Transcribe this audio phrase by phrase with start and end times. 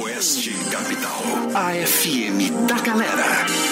[0.00, 1.22] Oeste Capital.
[1.54, 3.71] A FM da galera.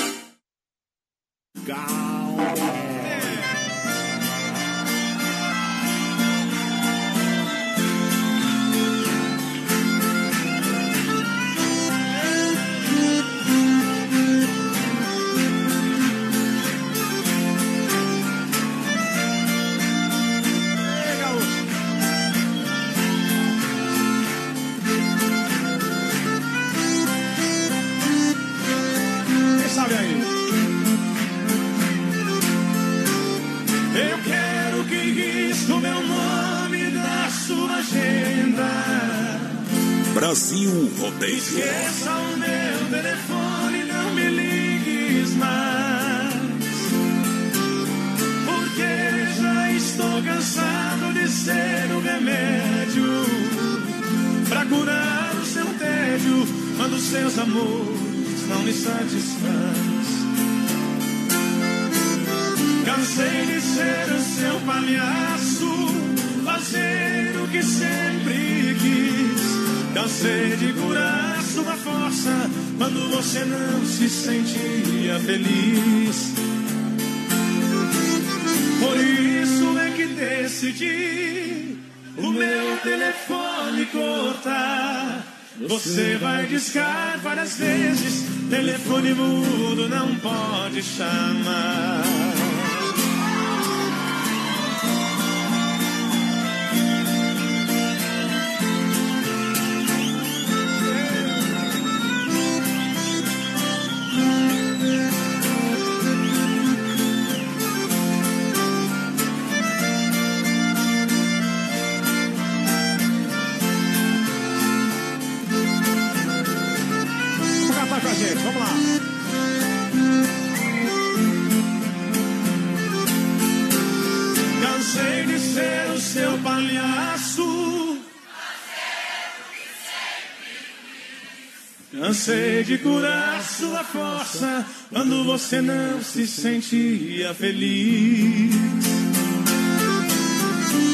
[132.70, 138.54] De curar sua força quando você não se sentia feliz.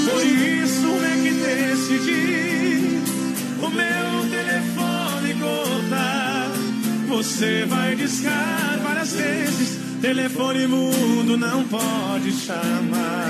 [0.09, 3.03] Por isso é que decidi
[3.61, 6.51] o meu telefone cortar.
[7.09, 13.26] Você vai discar várias vezes, telefone mudo não pode chamar.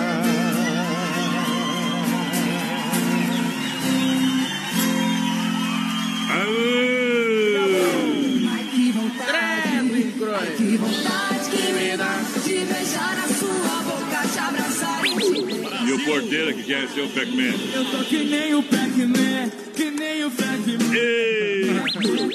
[16.06, 17.54] Porteiro que quer ser o Pac-Man.
[17.74, 20.94] Eu tô que nem o Pac-Man, que nem o Pac-Man.
[20.94, 21.64] Ei!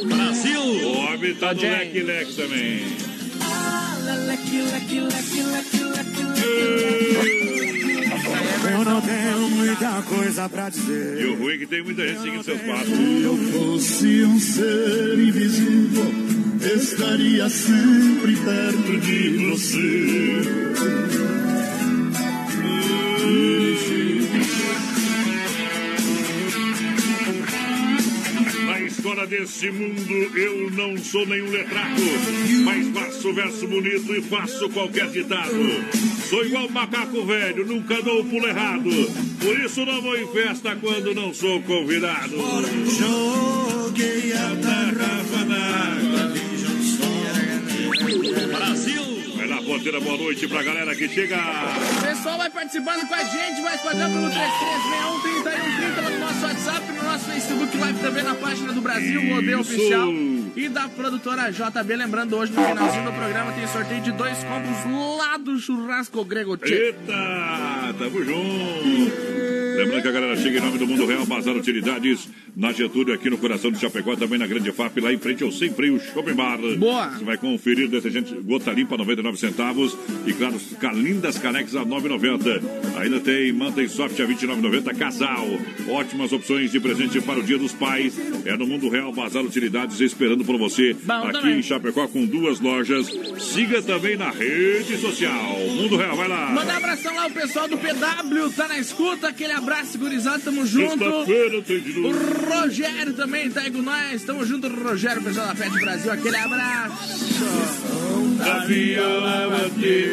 [0.05, 0.61] Brasil!
[0.61, 2.81] O homem tá no leque-leque também.
[4.27, 6.51] Leque, leque, leque, leque, leque, leque.
[8.71, 11.21] Eu não tenho muita coisa pra dizer.
[11.21, 12.88] E o ruim é que tem muita gente seguindo seus passos.
[12.88, 16.13] Se eu fosse um ser invisível,
[16.61, 21.20] estaria sempre perto de você.
[29.21, 32.01] Na escola desse mundo eu não sou nenhum letrado,
[32.63, 35.53] mas faço verso bonito e faço qualquer ditado.
[36.29, 38.89] Sou igual macaco velho, nunca dou o pulo errado.
[39.39, 42.35] Por isso não vou em festa quando não sou convidado.
[42.97, 46.10] Joguei a garrafa d'água.
[46.10, 46.10] Brasil!
[49.71, 51.37] Porteira, boa noite pra galera que chega.
[51.37, 56.91] O pessoal vai participando com a gente, vai escolhendo pelo 3361 lá no nosso WhatsApp,
[56.91, 59.61] no nosso Facebook Live também na página do Brasil, Modelo.
[59.61, 60.09] Oficial
[60.55, 61.95] e da produtora JB.
[61.95, 66.57] Lembrando, hoje no finalzinho do programa tem sorteio de dois combos lá do Churrasco Grego.
[66.61, 69.50] Eita, tamo junto.
[69.77, 73.29] Lembrando que a galera chega em nome do Mundo Real, Bazar Utilidades, na Getúlio, aqui
[73.29, 76.33] no coração do Chapecó, também na Grande FAP, lá em frente ao Sem Freio Shopping
[76.33, 76.57] Bar.
[76.77, 77.09] Boa.
[77.09, 79.97] Você vai conferir detergente gota limpa, 99 centavos.
[80.25, 80.59] E claro,
[80.94, 82.62] lindas canecas a 9,90.
[82.97, 84.95] Ainda tem mantém soft a 29,90.
[84.97, 85.47] Casal.
[85.89, 88.19] Ótimas opções de presente para o Dia dos Pais.
[88.45, 90.94] É no Mundo Real, Bazar Utilidades, esperando por você.
[91.03, 91.59] Bom aqui também.
[91.59, 93.07] em Chapecó, com duas lojas.
[93.39, 95.57] Siga também na rede social.
[95.75, 96.50] Mundo Real, vai lá.
[96.51, 99.29] Mandar um abração lá, o pessoal do PW tá na escuta.
[99.29, 99.61] Aquele abraço,
[99.98, 101.04] gurizada, tamo junto.
[101.04, 102.62] O.
[102.62, 104.24] Rogério também tá aí com nós.
[104.24, 106.12] Tamo junto, Rogério, pessoal da Pet Brasil.
[106.12, 106.96] Aquele abraço.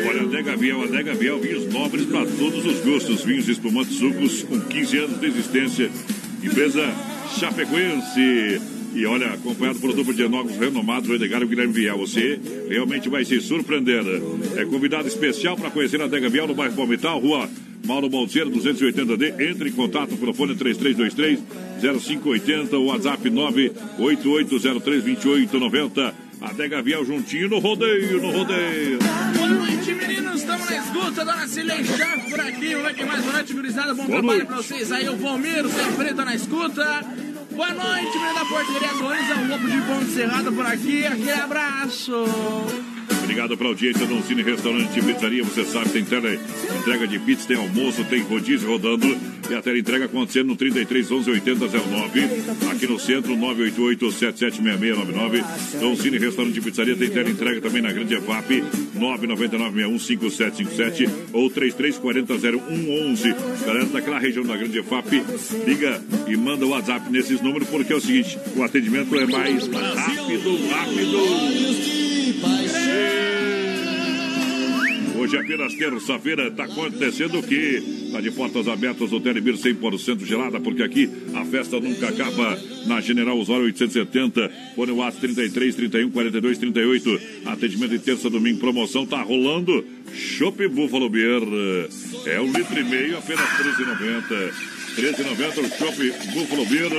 [0.08, 3.24] Olha, Adega Viel, Adega Viel, vinhos nobres para todos os gostos.
[3.24, 5.90] Vinhos espumantes sucos com 15 anos de existência.
[6.42, 6.84] Empresa
[7.38, 8.60] Chapecoense.
[8.94, 11.98] E olha, acompanhado por duplo de enólogos renomados, o Edgar e o Guilherme Viel.
[11.98, 14.02] Você realmente vai se surpreender.
[14.56, 17.48] É convidado especial para conhecer a Adega Viel no bairro Palmital, rua
[17.88, 19.40] Mauro Balseiro, 280D.
[19.50, 21.40] Entre em contato pelo fone 3323
[22.02, 26.14] 0580, o WhatsApp 98803 2890.
[26.40, 28.98] Adega Viel juntinho no rodeio, no rodeio.
[29.34, 30.42] Boa noite, meninos.
[30.42, 31.24] Estamos na escuta.
[31.24, 32.74] Dona Cilei Chaco por aqui.
[32.76, 33.22] O que mais?
[33.22, 33.94] Boa noite, gurizada.
[33.94, 34.46] Bom Boa trabalho noite.
[34.46, 35.08] pra vocês aí.
[35.08, 36.84] O Valmiro, sempre tá na escuta.
[37.50, 39.30] Boa noite, menino da Porteria Nunes.
[39.30, 41.06] É o Lobo de Ponte Cerrado por aqui.
[41.06, 42.24] Aquele abraço.
[43.28, 45.44] Obrigado pela audiência do Cine Restaurante e Pizzaria.
[45.44, 46.40] Você sabe, tem tele,
[46.80, 49.06] entrega de pizza, tem almoço, tem rodízio rodando.
[49.50, 52.20] E a tela entrega acontecendo no 33 11 80 09.
[52.72, 55.44] Aqui no centro, 988 776699.
[55.78, 58.64] Dom Cine Restaurante e Pizzaria tem tela entrega também na Grande EFAP,
[58.96, 63.36] 999615757 ou 33400111.
[63.66, 65.22] Galera daquela região da Grande EFAP,
[65.66, 69.66] liga e manda o WhatsApp nesses números, porque é o seguinte: o atendimento é mais
[69.66, 71.98] rápido, rápido.
[75.28, 77.82] Hoje é apenas terça-feira, está acontecendo o quê?
[78.06, 82.58] Está de portas abertas o Telebir 100% gelada, porque aqui a festa nunca acaba.
[82.86, 87.20] Na General Osório 870, fone o 33 31 42 38.
[87.46, 89.84] Atendimento de terça, domingo, promoção tá rolando.
[90.14, 91.42] Chopp Buffalo Beer.
[92.24, 94.52] É um litro e meio, apenas R$ 13,90.
[94.96, 96.90] 13,90 o Chopp Buffalo Beer,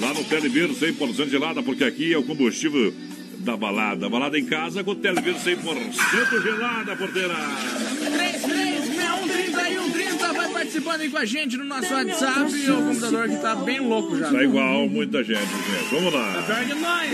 [0.00, 2.92] lá no Telebir 100% gelada, porque aqui é o combustível
[3.38, 4.08] da balada.
[4.08, 7.34] Balada em casa com o Telebir 100% gelada, porteira.
[7.34, 12.52] 33613130 vai participando aí com a gente no nosso WhatsApp.
[12.54, 14.30] E o computador que tá bem louco já.
[14.30, 15.90] Tá igual muita gente, gente.
[15.90, 16.42] Vamos lá.
[16.42, 17.10] Pior que nós.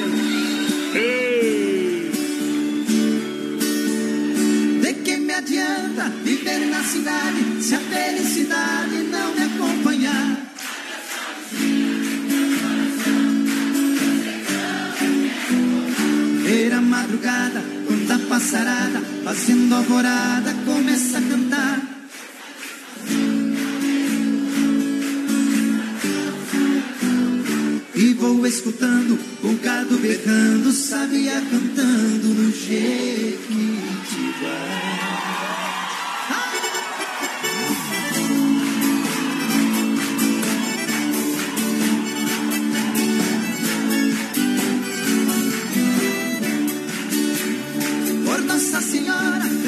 [0.95, 2.11] Ei!
[4.81, 10.52] De que me adianta viver na cidade se a felicidade não me acompanhar?
[16.73, 21.83] Ver a madrugada, quando a passarada, fazendo alvorada, começa a cantar.
[27.95, 33.43] E vou escutando o gado berrando, sabia cantando no Jequitibá.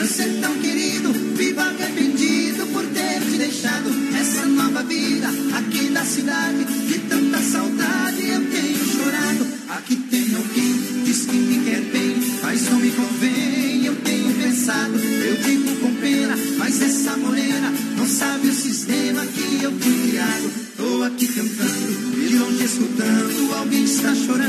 [0.04, 3.88] Meu ser tão querido, viva arrependido por ter te deixado
[4.20, 6.62] essa nova vida aqui na cidade.
[6.62, 9.46] De tanta saudade eu tenho chorado.
[9.70, 13.86] Aqui tem alguém, diz que me quer bem, mas não me convém.
[13.86, 19.64] Eu tenho pensado, eu digo com pena, mas essa morena não sabe o sistema que
[19.64, 20.52] eu fui criado.
[20.76, 24.43] Tô aqui cantando, de longe escutando, alguém está chorando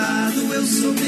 [0.00, 1.07] Eu sou bem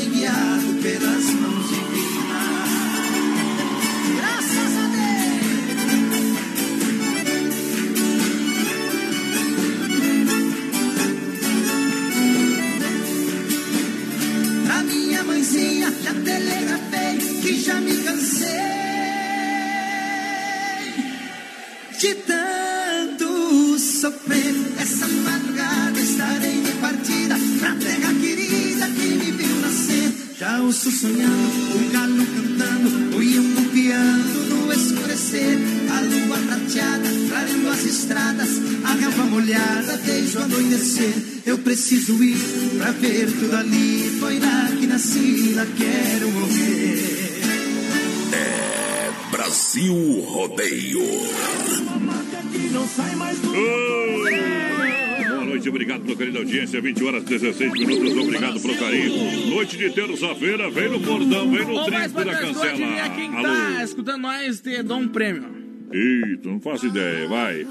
[56.41, 56.81] audiência.
[56.81, 59.47] 20 horas 16 minutos, obrigado pelo carinho.
[59.51, 63.11] Noite de terça-feira, vem no cordão, vem no trinco da cancela.
[63.15, 63.85] quem tá Alô.
[63.85, 65.61] escutando nós ter dom um prêmio.
[65.93, 67.67] Eita, não faço ideia, vai.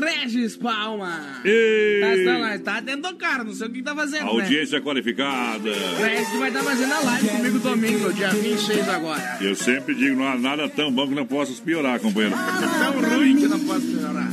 [0.00, 1.40] Regis Palma.
[1.44, 2.24] Ei.
[2.62, 4.30] Tá, tá dentro do carro, não sei o que tá fazendo, né?
[4.30, 5.72] Audiência qualificada.
[5.98, 9.38] Regis vai estar tá fazendo a live comigo domingo, dia 26 agora.
[9.40, 12.36] Eu sempre digo, não há nada tão bom que não possa piorar, companheiro.
[12.36, 14.25] tão ruim que não possa piorar.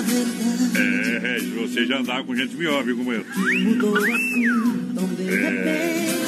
[0.00, 0.78] A verdade.
[0.78, 3.26] É, você já andava com gente melhor, viu, companheiro?
[3.36, 6.20] Mudou assim, tão de É.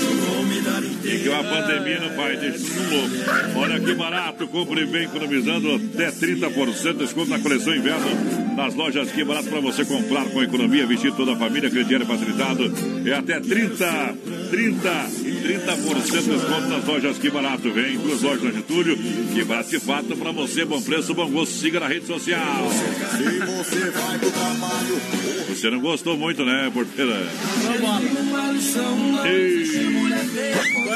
[1.05, 3.15] E que uma pandemia não vai deixar tudo louco.
[3.57, 8.55] Olha que barato, compre bem, economizando até 30% de desconto na coleção inverno.
[8.55, 12.71] Nas lojas que barato para você comprar com economia, vestir toda a família, crediário facilitado.
[13.07, 14.15] É até 30,
[14.51, 15.11] 30,
[15.43, 17.71] 30% de desconto nas lojas que barato.
[17.73, 18.97] Vem duas lojas na Getúlio.
[19.33, 21.53] Que barato de fato para você, bom preço, bom gosto.
[21.55, 22.69] Siga na rede social.
[22.71, 25.01] Se você vai pro trabalho,
[25.49, 27.27] Você não gostou muito, né, porteira?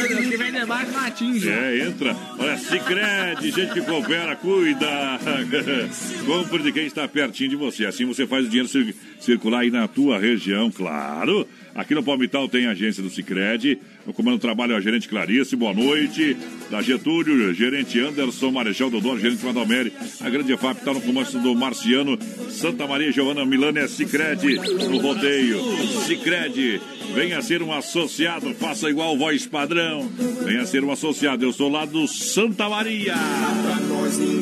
[0.08, 1.48] Que vem debaixo não atinge.
[1.48, 2.16] É, entra.
[2.38, 4.86] Olha, Cicred, gente que coopera, cuida.
[6.26, 7.86] Compre de quem está pertinho de você.
[7.86, 11.46] Assim você faz o dinheiro cir- circular aí na tua região, claro.
[11.74, 13.78] Aqui no Palmital tem agência do Cicred.
[14.06, 16.36] No comando do trabalho é a gerente Clarice, boa noite.
[16.70, 19.92] Da Getúlio, gerente Anderson, Marechal Dodoro, gerente Madalmere.
[20.20, 22.16] A grande FAP está no comando do Marciano.
[22.48, 25.60] Santa Maria Giovana Milana é Cicred no rodeio.
[26.06, 26.80] Cicred,
[27.16, 30.08] venha ser um associado, faça igual voz padrão.
[30.44, 31.44] Venha ser um associado.
[31.44, 33.14] Eu sou lá do Santa Maria.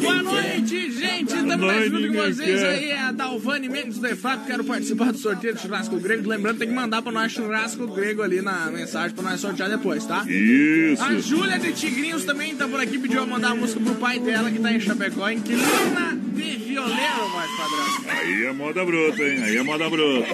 [0.03, 1.33] Boa noite, gente.
[1.33, 2.69] Estamos noite, junto com vocês quer.
[2.69, 2.91] aí.
[2.91, 4.47] É a Dalvani Mendes do EFAP.
[4.47, 6.29] Quero participar do sorteio do churrasco grego.
[6.29, 10.05] Lembrando, tem que mandar para nós churrasco grego ali na mensagem para nós sortear depois,
[10.07, 10.23] tá?
[10.23, 11.21] A Isso.
[11.29, 12.99] Júlia de Tigrinhos também tá por aqui.
[12.99, 15.29] Pediu a mandar a música pro pai dela que tá em Chapecó.
[15.31, 18.19] Inquilina de violeiro, mais padrão.
[18.19, 19.43] Aí é moda bruta, hein?
[19.43, 20.29] Aí é moda bruta.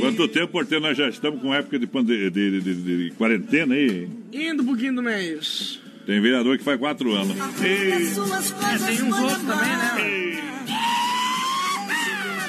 [0.00, 3.74] Quanto tempo, porteiro, nós já estamos com época de, pande- de, de- de- de quarentena
[3.74, 4.08] aí?
[4.32, 5.80] Indo um pouquinho do mês.
[6.06, 7.36] Tem vereador que faz quatro anos.
[7.62, 9.94] Ei, Suas É, coisas tem uns outros também, né?
[9.98, 10.38] ei.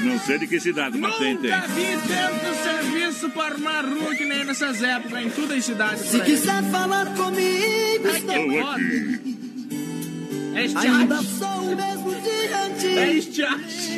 [0.01, 1.51] Não sei de que cidade, mas tem, tem.
[1.51, 6.01] Nunca vi tanto serviço para armar rua que nem nessas épocas, em todas as cidades.
[6.06, 9.20] Se quiser falar comigo, Ai, estou aqui.
[10.56, 11.27] É Ainda estiagem.
[11.38, 12.29] sou o mesmo de
[12.98, 13.89] É antes.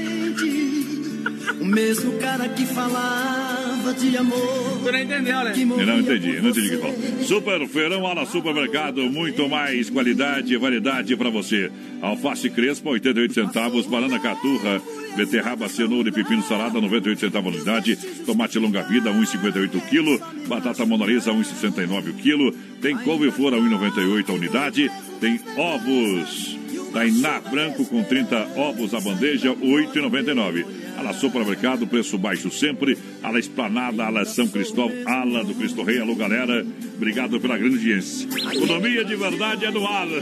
[1.60, 4.80] O mesmo cara que falava de amor.
[4.84, 5.54] Tu não entendeu, né?
[5.56, 7.24] Eu não entendi, não entendi o que falou.
[7.24, 11.72] Super Feirão Ala Supermercado, muito mais qualidade e variedade para você.
[12.02, 14.82] Alface Crespa, 88 centavos, banana caturra,
[15.16, 17.96] beterraba, cenoura e pepino salada, 98 centavos a unidade.
[18.26, 20.20] Tomate longa vida, 1,58 o quilo.
[20.48, 22.52] Batata monalisa, 1,69 o quilo.
[22.82, 24.92] Tem couve-flor a 1,98 a unidade.
[25.20, 30.66] Tem ovos Tainá branco com 30 ovos a bandeja, 8,99.
[30.98, 32.98] Ala Supermercado, preço baixo sempre.
[33.24, 36.00] Ala Esplanada, Ala São Cristóvão, Ala do Cristo Rei.
[36.00, 36.66] Alô, galera.
[36.96, 38.28] Obrigado pela grande audiência.
[38.54, 40.08] Economia de verdade é no ar.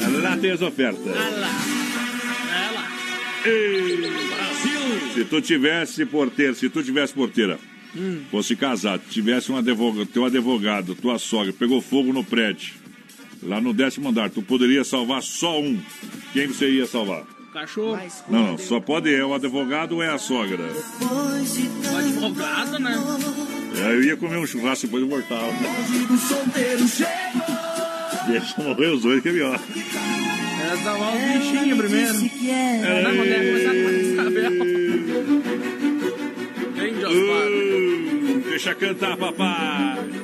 [0.00, 1.06] Lá, lá tem as ofertas.
[1.06, 1.84] Olha lá.
[3.44, 4.10] Ei,
[5.14, 7.58] Se tu tivesse porteira, se tu tivesse porteira,
[8.30, 12.74] fosse casado, tivesse um advogado, teu advogado, tua sogra, pegou fogo no prédio,
[13.42, 15.78] lá no décimo andar, tu poderia salvar só um.
[16.32, 17.24] Quem você ia salvar?
[17.52, 17.96] Cachorro.
[18.28, 20.66] Não, não, só pode é o advogado ou é a sogra.
[20.98, 22.94] Depois de O advogado, né?
[23.76, 27.63] É, Eu ia comer um churrasco depois um solteiro chegou.
[28.26, 29.58] Deixa morrer os dois que é melhor.
[29.58, 32.12] É salvar o bichinho primeiro.
[32.12, 33.02] Disse que era.
[33.02, 34.64] Não, quando é começar com esse cabelo.
[36.74, 37.48] Vem, Jospar.
[37.48, 40.23] Uh, deixa cantar, papai.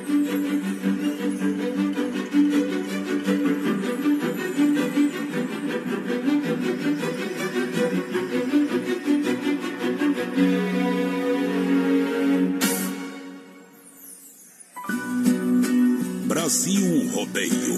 [17.21, 17.77] Rodeio.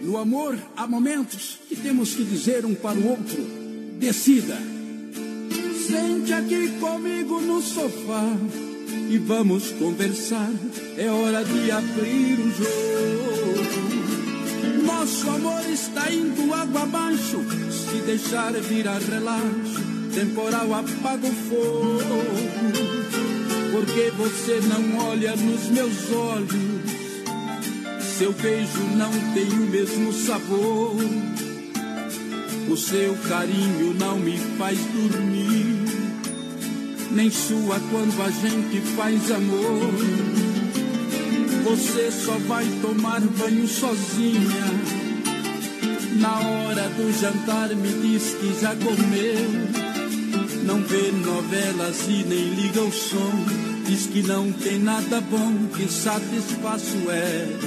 [0.00, 3.46] No amor, há momentos que temos que dizer um para o outro:
[3.98, 4.56] decida.
[5.86, 8.24] Sente aqui comigo no sofá
[9.10, 10.50] e vamos conversar.
[10.96, 13.60] É hora de abrir o jogo.
[14.82, 17.44] Nosso amor está indo água abaixo.
[17.70, 19.82] Se deixar virar relaxo,
[20.14, 22.24] temporal apaga o fogo.
[23.72, 26.79] Porque você não olha nos meus olhos.
[28.20, 30.94] Seu beijo não tem o mesmo sabor.
[32.68, 35.86] O seu carinho não me faz dormir.
[37.12, 39.94] Nem sua quando a gente faz amor.
[41.64, 44.66] Você só vai tomar banho sozinha.
[46.16, 49.48] Na hora do jantar me diz que já comeu.
[50.66, 53.69] Não vê novelas e nem liga o som.
[53.90, 57.66] Diz que não tem nada bom que satisfaça o ego.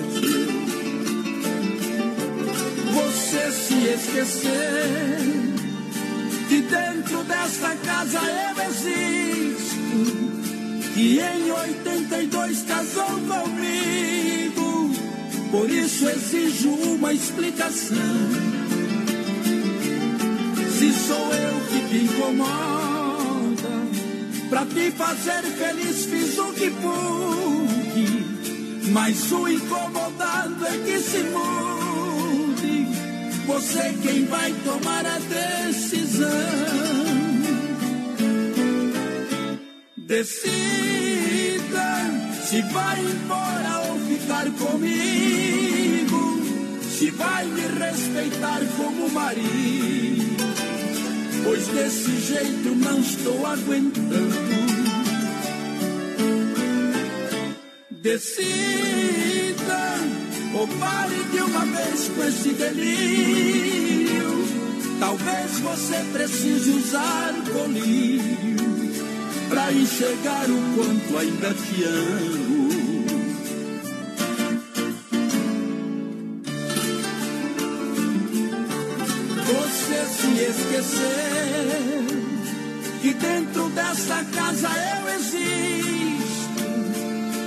[2.94, 5.20] Você se esquecer
[6.48, 9.76] que dentro desta casa eu existo.
[10.94, 14.92] Que em 82 casou comigo,
[15.52, 17.98] por isso exijo uma explicação.
[20.80, 22.83] Se sou eu que te incomoda,
[24.50, 28.26] pra te fazer feliz fiz o que pude,
[28.92, 32.88] mas o incomodado é que se mude.
[33.46, 36.30] Você quem vai tomar a decisão.
[39.98, 40.64] Decida
[42.48, 46.44] se vai embora ou ficar comigo.
[46.90, 50.63] Se vai me respeitar como marido.
[51.44, 54.54] Pois desse jeito não estou aguentando.
[57.90, 58.44] Decida
[60.56, 64.48] ou pare de uma vez com esse delírio.
[65.00, 68.54] Talvez você precise usar colírio
[69.50, 72.63] pra enxergar o quanto ainda te amo.
[80.06, 81.64] Se esqueceu
[83.02, 86.64] que dentro dessa casa eu existo.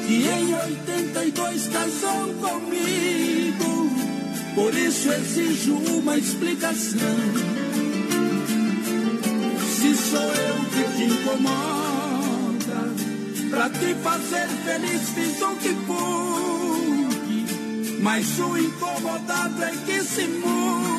[0.06, 3.90] Que em 82 casou comigo.
[4.54, 7.00] Por isso exijo uma explicação.
[9.76, 12.80] Se sou eu que te incomoda,
[13.50, 17.46] pra te fazer feliz fiz o que pude.
[18.02, 20.95] Mas o incomodado é que se mude.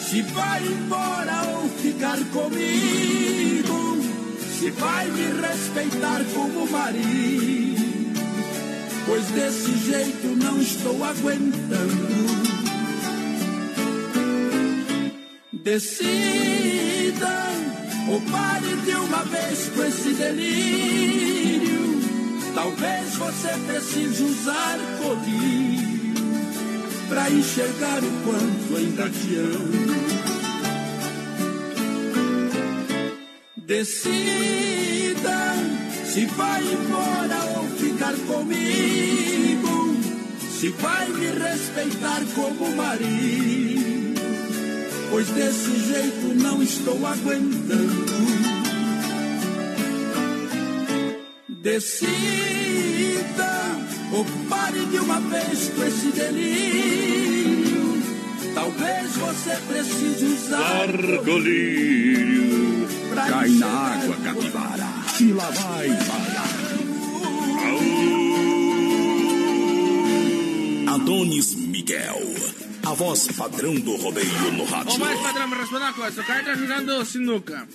[0.07, 3.97] se vai embora ou ficar comigo.
[4.59, 7.81] Se vai me respeitar como marido.
[9.07, 12.11] Pois desse jeito não estou aguentando.
[15.51, 17.27] Decida
[18.07, 22.01] ou pare de uma vez com esse delírio.
[22.53, 26.13] Talvez você precise usar colírio
[27.07, 30.31] pra enxergar o quanto ainda te amo.
[33.57, 35.01] Decida
[36.05, 39.95] se vai embora ou ficar comigo.
[40.59, 43.90] Se vai me respeitar como marido.
[45.11, 48.05] Pois desse jeito não estou aguentando.
[51.49, 52.31] Decida
[54.13, 58.01] ou pare de uma vez com esse delírio.
[58.55, 62.87] Talvez você precise usar Argolírio.
[63.13, 64.87] Cai na água, capivara.
[65.19, 66.31] E lá vai, vai.
[70.95, 72.20] Adonis Miguel.
[72.91, 74.95] A voz padrão do rodeio no rádio.
[74.95, 76.21] Ô, mais padrão, me responda uma coisa.
[76.21, 77.65] O cara tá jogando sinuca.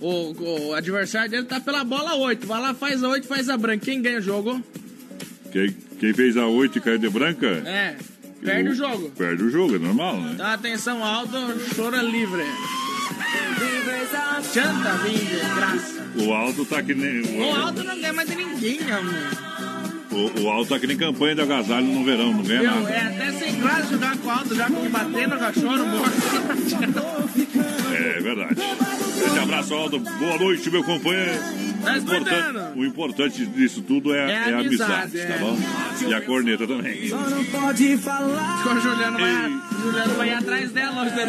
[0.00, 2.46] O, o adversário dele tá pela bola 8.
[2.46, 3.84] Vai lá, faz a 8, faz a branca.
[3.84, 4.62] Quem ganha o jogo?
[5.50, 7.48] Quem, quem fez a 8 e caiu de branca?
[7.48, 7.96] É.
[8.40, 9.10] Perde o jogo.
[9.10, 10.30] Perde o jogo, é normal, né?
[10.34, 11.38] Então atenção, Aldo,
[11.74, 12.44] chora livre.
[14.54, 16.06] Chanta, vinde, graça.
[16.24, 17.20] O Alto tá que nem.
[17.20, 19.51] O Aldo não ganha mais de ninguém, amor.
[20.12, 22.90] O, o Alto tá que nem campanha de agasalho no verão, não ganha Meu, nada.
[22.90, 26.12] é até sem graça jogar com o Aldo, já com batendo, cachorro morto.
[27.94, 28.54] É verdade.
[28.54, 29.98] Grande abraço, Aldo.
[30.00, 31.71] Boa noite, meu companheiro.
[31.84, 32.78] Tá O importante, escutando?
[32.78, 35.26] o importante disso tudo é, É é a amizade, amizade, é.
[35.26, 35.58] tá bom?
[36.08, 37.08] E a corneta também.
[37.08, 38.58] Não pode falar.
[38.58, 39.32] Ficou Juliano vai,
[39.82, 41.20] Juliano vai atrás dela, hoje de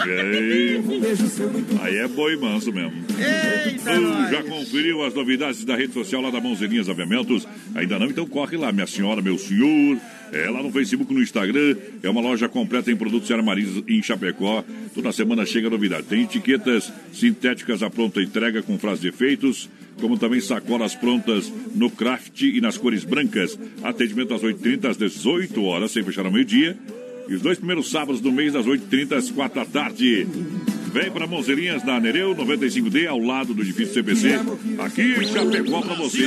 [0.00, 2.92] Aí, aí é boi manso mesmo.
[3.18, 7.46] Eita, Uh, já conferiu as novidades da rede social lá da Mãozinhas Aviamentos?
[7.74, 8.06] Ainda não?
[8.06, 9.98] Então corre lá, minha senhora, meu senhor.
[10.32, 11.76] É lá no Facebook, no Instagram.
[12.02, 14.64] É uma loja completa em produtos e armarinhos em Chapecó.
[14.94, 16.06] Toda semana chega novidade.
[16.06, 19.68] Tem etiquetas sintéticas à pronta entrega com frases de efeitos,
[20.00, 23.58] como também sacolas prontas no craft e nas cores brancas.
[23.82, 26.76] Atendimento às 8h30 às 18 horas, sem fechar ao meio-dia.
[27.28, 30.26] E os dois primeiros sábados do mês, das 8h30 às 4 da tarde.
[30.92, 34.40] Vem para Monzeirinhas na Nereu 95D, ao lado do edifício CPC.
[34.78, 36.24] Aqui em Chapecó para você.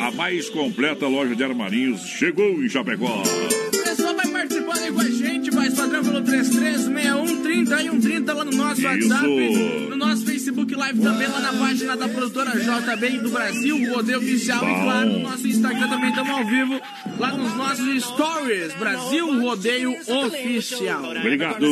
[0.00, 3.22] A mais completa loja de armarinhos chegou em Chapecó.
[3.22, 8.44] O pessoal vai participando aí com a gente, mais padrão pelo 336130 e 130 lá
[8.44, 8.86] no nosso Isso.
[8.86, 13.94] WhatsApp, no nosso Facebook Live também, lá na página da produtora JB do Brasil, o
[13.94, 14.82] Rodeio Oficial, e Bom.
[14.82, 16.80] claro, no nosso Instagram também estamos ao vivo,
[17.18, 21.10] lá nos nossos stories, Brasil Rodeio Oficial.
[21.10, 21.66] Obrigado.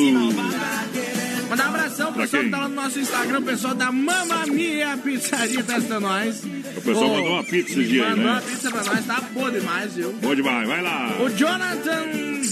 [1.54, 4.44] Mandar um abração pro pessoal que tá lá no nosso Instagram, o pessoal da Mamma
[4.46, 6.42] Mia Pizzaria testa nós.
[6.76, 8.32] O pessoal mandou uma pizza esse dia Mandou né?
[8.32, 10.12] uma pizza pra nós, tá boa demais, viu?
[10.14, 11.16] Bom demais, vai lá.
[11.20, 12.06] O Jonathan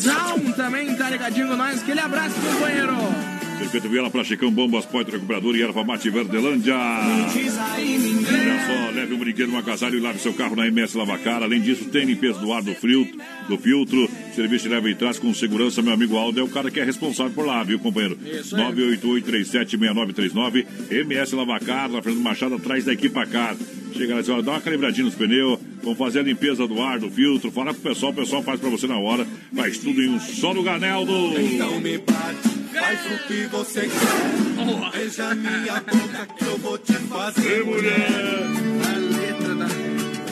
[0.05, 1.83] Down também tá ligadinho com nós.
[1.83, 2.93] Aquele abraço, companheiro.
[3.59, 6.75] Circuito Viela, Plasticão, Bombas, Poito Recuperador e Erva Mate Verdelândia.
[6.77, 11.43] Olha só, leve um brinquedo, um agasalho e lave seu carro na MS Lavacar.
[11.43, 13.09] Além disso, tem limpeza do ar do, frio,
[13.49, 14.09] do filtro.
[14.35, 15.81] Serviço de leva e traz com segurança.
[15.83, 18.19] Meu amigo Aldo é o cara que é responsável por lá, viu, companheiro?
[18.25, 18.63] Isso aí.
[18.73, 20.67] 988-376939.
[20.91, 23.57] MS Lavacar, na Fernando Machado, atrás da equipa Car.
[23.95, 27.11] Chega lá e dá uma calibradinha nos pneus, vamos fazer a limpeza do ar, do
[27.11, 30.09] filtro, fala com o pessoal, o pessoal faz pra você na hora, faz tudo em
[30.09, 31.39] um só lugar, Neldo.
[31.39, 32.49] Então me bate,
[32.83, 34.91] faz o que você quer.
[34.91, 37.65] Beija minha boca que eu vou te fazer.
[37.65, 38.01] Mulher!
[38.89, 39.67] A letra da.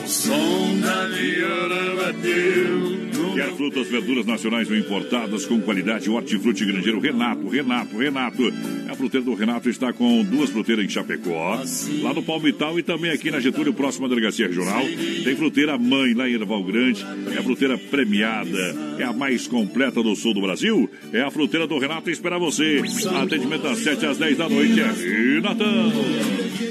[0.03, 3.10] O som da viola bateu.
[3.33, 6.09] Quer frutas, verduras nacionais ou importadas com qualidade?
[6.09, 8.53] Hortifruti Grangeiro Renato, Renato, Renato.
[8.89, 11.61] A fruteira do Renato está com duas fruteiras em Chapecó,
[12.01, 14.83] lá no Palmital e também aqui na Getúlio, próxima à Delegacia Regional.
[15.23, 17.05] Tem fruteira Mãe lá em Erval Grande.
[17.33, 20.89] É a fruteira premiada, é a mais completa do sul do Brasil.
[21.13, 22.81] É a fruteira do Renato espera você.
[23.21, 24.79] Atendimento das 7 às 10 da noite.
[24.79, 25.91] É Renatão.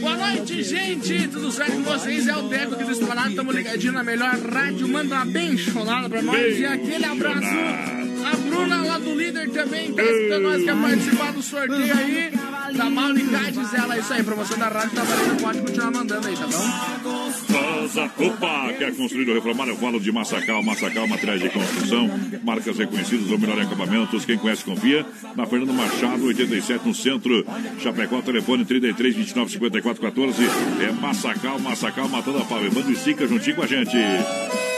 [0.01, 1.29] Boa noite, gente.
[1.29, 2.27] Tudo certo com vocês?
[2.27, 3.31] É o Deco aqui do Esplanado.
[3.31, 4.88] Estamos ligadinhos na melhor rádio.
[4.88, 6.50] Manda uma bem chonada pra nós.
[6.59, 8.00] E aquele abraço.
[8.25, 12.31] A Bruna lá do líder também tá escutando nós, quer participar do sorteio aí.
[12.77, 16.47] Da Maulicades, ela, isso aí, promoção da rádio tá valendo, pode continuar mandando aí, tá
[16.47, 17.31] bom?
[17.53, 19.67] Casa Opa, quer construir ou reformar?
[19.67, 22.09] Eu falo de Massacal, Massacal, materiais de construção,
[22.45, 24.25] marcas reconhecidas ou melhor em acabamentos.
[24.25, 25.05] Quem conhece, confia.
[25.35, 27.45] Na Fernando Machado, 87, no centro.
[27.81, 30.43] Chapecó, telefone 33 29 54 14.
[30.81, 32.65] É Massacal, Massacal, matando a pau.
[32.65, 33.97] Evandro e Sica juntinho com a gente.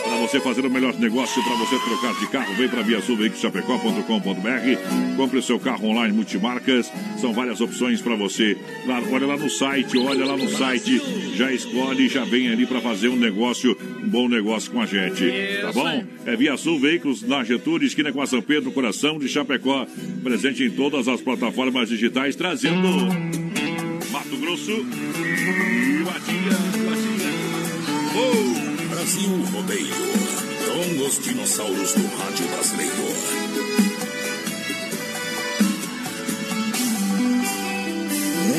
[0.05, 3.17] Para você fazer o melhor negócio, para você trocar de carro, vem para Via Sul
[3.35, 5.17] Chapecó.com.br.
[5.17, 6.91] Compre o seu carro online multimarcas.
[7.21, 8.57] São várias opções para você.
[8.87, 11.01] Lá, olha lá no site, olha lá no site.
[11.37, 15.31] Já escolhe, já vem ali para fazer um negócio, um bom negócio com a gente.
[15.61, 16.05] Tá bom?
[16.27, 19.87] É Via Sul Veículos na Getúlio, esquina com a São Pedro, coração de Chapecó.
[20.23, 22.89] Presente em todas as plataformas digitais, trazendo
[24.11, 27.33] Mato Grosso e Batia, Batia.
[28.15, 28.53] Oh!
[29.03, 30.52] Brasil Rodeio.
[30.65, 33.53] Com os dinossauros do rádio brasileiro.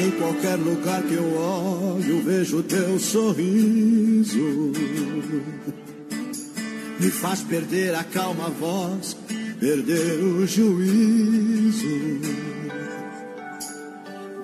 [0.04, 4.72] Em qualquer lugar que eu olho, vejo teu sorriso.
[7.00, 9.18] Me faz perder a calma voz,
[9.60, 11.88] perder o juízo.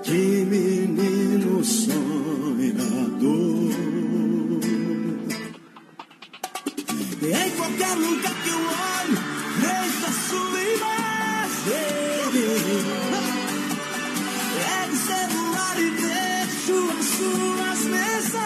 [0.04, 3.20] Que menino sonhador.
[7.22, 9.18] Em qualquer lugar que eu olho,
[9.60, 11.04] vejo a sua imagem.
[14.56, 18.40] Pego o celular e deixo as suas mensagens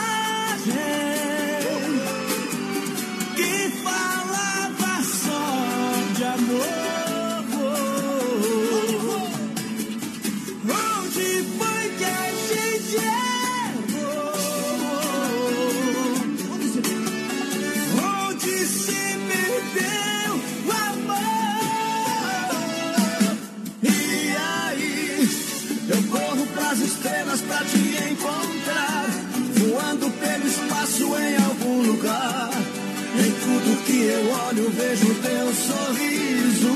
[26.93, 27.77] estrelas pra te
[28.11, 29.05] encontrar,
[29.57, 32.49] voando pelo espaço em algum lugar.
[33.15, 36.73] Em tudo que eu olho, vejo teu sorriso.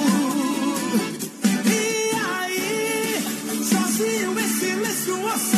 [1.65, 3.23] E aí,
[3.63, 5.56] sozinho em silêncio, ouça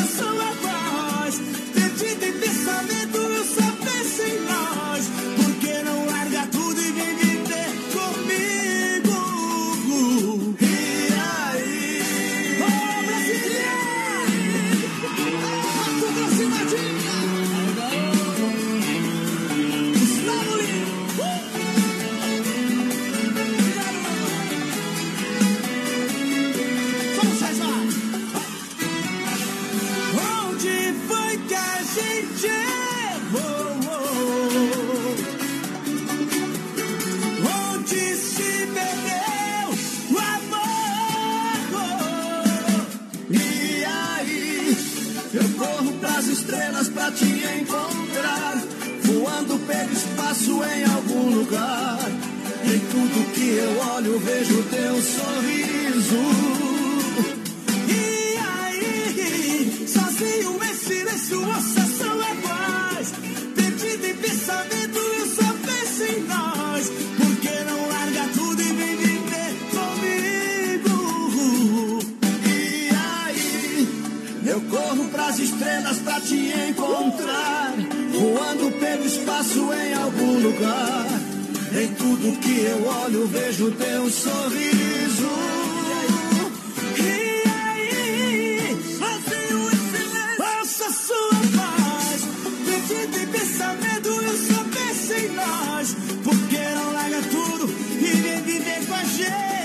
[54.10, 56.16] eu vejo teu sorriso.
[57.88, 63.14] E aí, sozinho em silêncio, obsessão é paz.
[63.56, 66.90] Perdido em pensamento, eu só penso em nós.
[67.18, 70.96] Por que não larga tudo e vem viver comigo?
[72.48, 73.88] E aí,
[74.48, 77.76] eu corro pras estrelas pra te encontrar.
[78.12, 81.09] Voando pelo espaço em algum lugar.
[81.72, 85.30] Em tudo que eu olho, vejo teu sorriso.
[86.98, 92.22] E aí, vazio e silêncio, faça sua paz.
[92.66, 95.96] Perdido em pensamento, eu só penso em nós.
[96.24, 99.59] Porque não larga tudo e vem viver com a gente.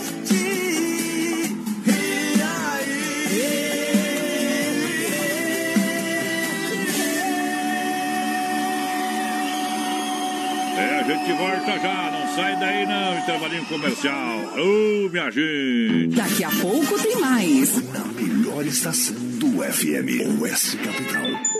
[11.24, 14.38] Gente volta já, não sai daí não, intervalinho comercial.
[14.58, 16.14] Ô, minha gente.
[16.14, 17.82] Daqui a pouco tem mais.
[17.92, 21.53] Na melhor estação do FM, Oeste Capital.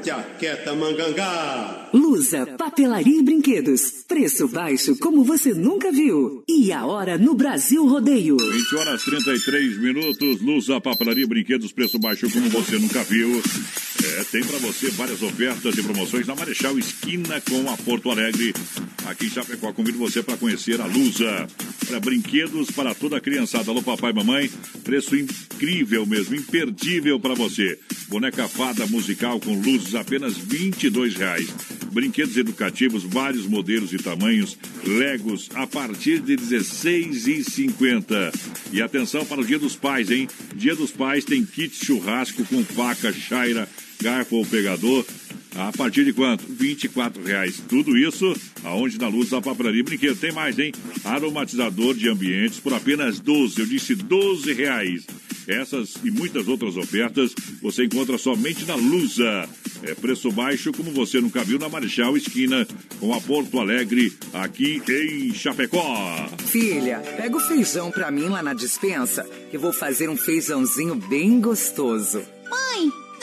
[0.04, 1.88] Jaqueta Mangangá.
[1.92, 4.04] Lusa, papelaria e brinquedos.
[4.06, 6.42] Preço baixo como você nunca viu.
[6.48, 8.36] E a hora no Brasil Rodeio.
[8.36, 10.40] 20 horas 33 minutos.
[10.40, 13.42] Lusa, papelaria e brinquedos, preço baixo como você nunca viu.
[14.04, 18.54] É, tem para você várias ofertas e promoções na Marechal Esquina com a Porto Alegre.
[19.06, 21.46] Aqui em Chapecó, convido você para conhecer a Lusa.
[21.86, 23.70] Para brinquedos para toda a criançada.
[23.70, 24.50] Alô, papai e mamãe.
[24.84, 27.78] Preço incrível mesmo, imperdível para você.
[28.08, 31.48] Boneca fada musical com luzes apenas 22 reais.
[31.92, 34.58] Brinquedos educativos, vários modelos e tamanhos.
[34.84, 38.32] Legos a partir de R$ 16,50.
[38.72, 40.26] E atenção para o Dia dos Pais, hein?
[40.54, 43.68] Dia dos Pais tem kit churrasco com faca, chaira,
[44.02, 45.04] garfo ou pegador.
[45.58, 46.44] A partir de quanto?
[46.48, 47.60] 24 reais.
[47.68, 50.16] Tudo isso aonde na luz da papelaria brinquedo.
[50.16, 50.72] Tem mais, hein?
[51.04, 53.58] Aromatizador de ambientes por apenas 12.
[53.58, 55.04] Eu disse 12 reais.
[55.48, 59.48] Essas e muitas outras ofertas você encontra somente na Lusa.
[59.82, 62.66] É preço baixo como você nunca viu na Marechal Esquina
[63.00, 66.28] com a Porto Alegre aqui em Chapecó.
[66.46, 71.40] Filha, pega o feijão pra mim lá na dispensa, que vou fazer um feijãozinho bem
[71.40, 72.22] gostoso.
[72.50, 72.90] Mãe,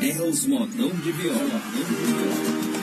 [0.00, 1.60] é os modão de viola.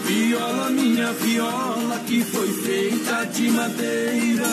[0.05, 4.45] Viola, minha viola, que foi feita de madeira.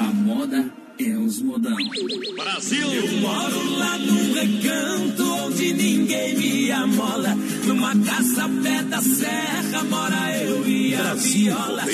[0.00, 1.76] A moda é os modão.
[2.36, 2.92] Brasil!
[2.92, 7.36] Eu moro lá num recanto onde ninguém me amola.
[7.66, 11.84] Numa casa a pé da serra mora eu e a viola.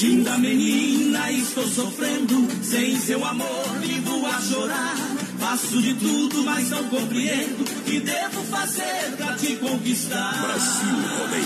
[0.00, 2.46] Linda menina, estou sofrendo.
[2.62, 5.29] Sem seu amor, vivo a chorar.
[5.40, 7.62] Faço de tudo, mas não compreendo.
[7.62, 10.38] O que devo fazer pra te conquistar?
[10.42, 11.44] Brasil Rodeio.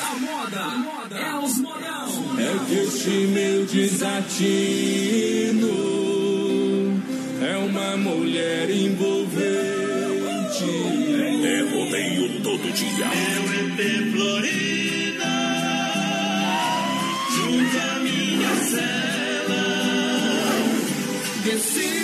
[0.00, 2.38] A moda, a moda é os modão.
[2.38, 4.22] É que este meu desatino
[7.42, 9.42] é uma mulher envolvente.
[11.44, 13.08] É rodeio todo dia.
[13.08, 13.78] Meu EP
[14.12, 15.32] Florida,
[17.34, 19.62] junto à minha cela.
[21.44, 22.01] Decida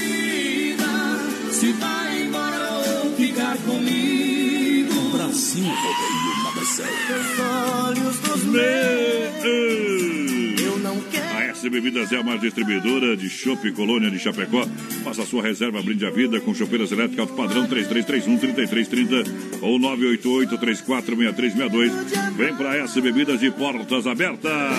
[5.39, 7.87] Brasil Rodeio na Marcela.
[7.87, 8.59] Olhos dos meus.
[11.33, 14.67] A S Bebidas é a mais distribuidora de Chopp Colônia de Chapecó.
[15.05, 21.93] Faça sua reserva, brinde a vida com chopeiras elétricas alto padrão 3331-3330 ou 988-346362.
[22.37, 24.73] Vem pra S Bebidas de portas abertas.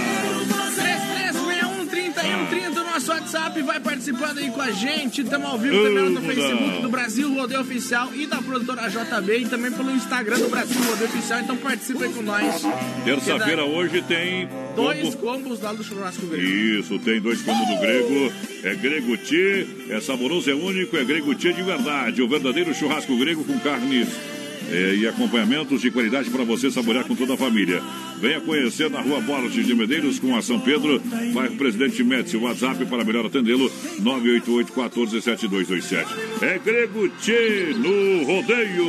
[2.24, 5.22] 3361-3130, nosso WhatsApp, vai participando aí com a gente.
[5.22, 9.46] Estamos ao vivo também no Facebook do Brasil Rodeio Oficial e da produtora JB e
[9.48, 11.40] também pelo Instagram do Brasil Rodeio Oficial.
[11.40, 12.62] Então participa aí com nós.
[13.06, 14.50] Terça-feira hoje tem.
[14.76, 16.44] Dois combo- combos lá do churrasco grego.
[16.44, 18.34] Isso, tem dois combos do grego.
[18.64, 22.22] É grego tchê, é saboroso, é único, é grego tchê de verdade.
[22.22, 24.08] O verdadeiro churrasco grego com carnes
[24.72, 27.82] é, e acompanhamentos de qualidade para você saborear com toda a família.
[28.20, 31.02] Venha conhecer na rua Borges de Medeiros com a São Pedro,
[31.34, 32.38] bairro Presidente Médici.
[32.38, 36.10] WhatsApp para melhor atendê-lo, 988 14 7227.
[36.42, 37.10] É Grego
[37.80, 38.86] no rodeio.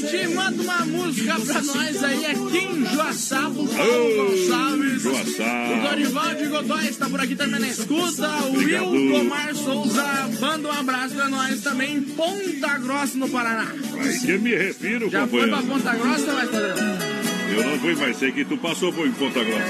[0.00, 2.24] Noite, manda uma música pra nós aí.
[2.24, 5.02] É Kim Joaçaba, Paulo Gonçalves.
[5.02, 5.74] Joaçaba.
[5.76, 8.28] O Dorival de Godoy está por aqui também na escuta.
[8.28, 8.90] O Obrigado.
[8.90, 11.96] Will Tomar Souza manda um abraço pra nós também.
[11.96, 13.66] em Ponta Grossa, no Paraná.
[14.00, 15.62] Aí que me refiro, Já foi pra.
[15.62, 16.46] Ponta Grossa, vai?
[17.54, 19.62] Eu não fui, mas sei que tu passou por em Ponta Grossa.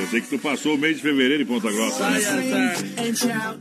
[0.00, 2.10] Eu sei que tu passou o mês de fevereiro em Ponta Grossa.
[2.10, 2.74] né?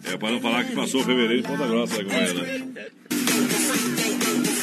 [0.06, 2.64] É para não falar que passou fevereiro em Ponta Grossa, né,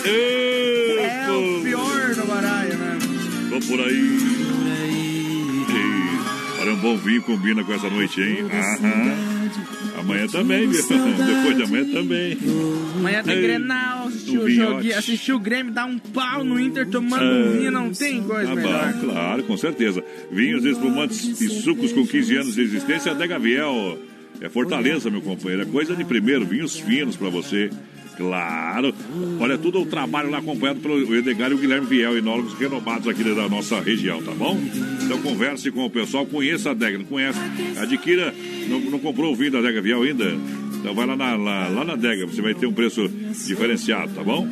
[0.04, 2.98] É o pior do baralho, né?
[3.50, 4.18] Tô por aí.
[5.68, 8.38] E, olha, um bom vinho combina com essa noite, hein?
[8.50, 9.32] Aham.
[10.00, 10.82] Amanhã também, viu?
[10.88, 12.38] Depois de amanhã também.
[12.98, 16.88] Amanhã tem Ei, Grenal, assistiu o joguinho, assistiu o Grêmio, dar um pau no Inter
[16.88, 17.28] tomando É.
[17.44, 18.92] um vinho, não tem coisa Ah, melhor.
[18.94, 20.02] bom, claro, com certeza.
[20.32, 23.98] Vinhos espumantes e sucos com 15 anos de existência, Adega Viel.
[24.40, 25.62] É Fortaleza, meu companheiro.
[25.62, 27.70] É coisa de primeiro, vinhos finos pra você.
[28.16, 28.94] Claro.
[29.40, 33.24] Olha, tudo o trabalho lá acompanhado pelo Edgar e o Guilherme Viel, enólogos renomados aqui
[33.24, 34.58] da nossa região, tá bom?
[35.02, 37.38] Então converse com o pessoal, conheça a Adega, não conhece?
[37.78, 38.34] Adquira,
[38.68, 40.36] não, não comprou o vinho da Adega Viel ainda?
[40.78, 43.08] Então vai lá na, lá, lá na Adega, você vai ter um preço
[43.46, 44.48] diferenciado, tá bom?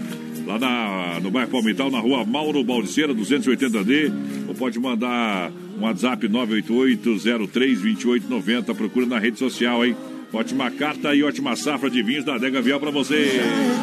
[0.47, 4.11] Lá na, no bairro Palmital, na rua Mauro Baldiceira, 280D.
[4.49, 8.75] Ou pode mandar um WhatsApp 988-03-2890.
[8.75, 9.95] Procura na rede social, hein?
[10.33, 13.41] Ótima carta e ótima safra de vinhos da Adega Vial pra você.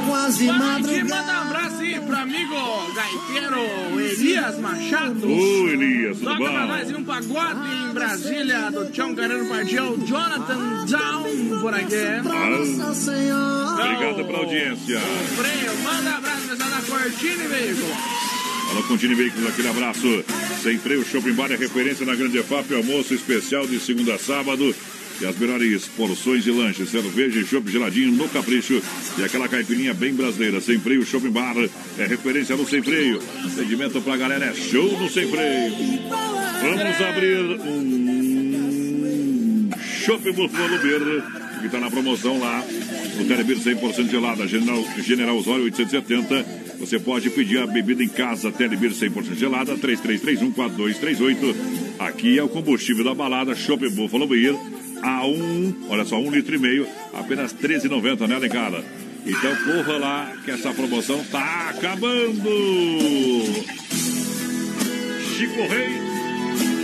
[0.08, 2.56] Quase noite, manda um abraço aí pro amigo
[2.96, 5.28] gaiteiro Elias Machado.
[5.28, 6.46] Ô, Elias, tudo Toca bom?
[6.46, 11.96] pra nós em um pagode em Brasília do Tião Carreiro Partiu, Jonathan Down por aqui.
[13.74, 15.00] Obrigado pela audiência.
[15.36, 17.94] Freio, manda abraço pessoal da Cortina e Veículo.
[18.72, 20.24] Alô, Contine Veículos, aquele abraço.
[20.64, 24.74] Sem freio, Shopping Bar é referência na Grande EFAP, almoço especial de segunda a sábado.
[25.20, 28.82] E as melhores porções de lanche, cerveja e chopp geladinho no capricho.
[29.18, 30.62] E aquela caipirinha bem brasileira.
[30.62, 31.56] Sem freio, Shopping Bar
[31.98, 33.20] é referência no Sem Freio.
[33.44, 35.74] Atendimento pra galera é show no Sem Freio.
[36.62, 38.08] Vamos abrir um
[40.08, 41.24] Shopping Buffalo Beer,
[41.60, 42.64] que está na promoção lá.
[43.20, 46.46] O Telebir 100% gelada, General, General Osório 870.
[46.80, 51.56] Você pode pedir a bebida em casa, Telebir 100% gelada, 33314238.
[52.00, 54.56] Aqui é o combustível da balada, Shopping Buffalo Beer.
[55.04, 58.84] A um, olha só, um litro e meio, apenas R$13,90, né, negada?
[59.26, 62.50] Então corra lá, que essa promoção tá acabando!
[65.36, 65.90] Chico Rei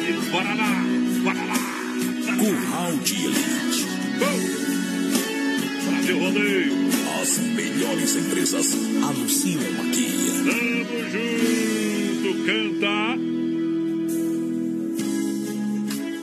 [0.10, 0.84] e Paraná,
[1.24, 1.54] Paraná!
[2.38, 3.88] Curral de Elite.
[5.88, 6.84] Brasil Rodeio!
[7.22, 10.08] As melhores empresas anunciam aqui.
[10.44, 13.43] Tamo junto, canta!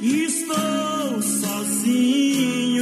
[0.02, 2.74] Estou sozinho,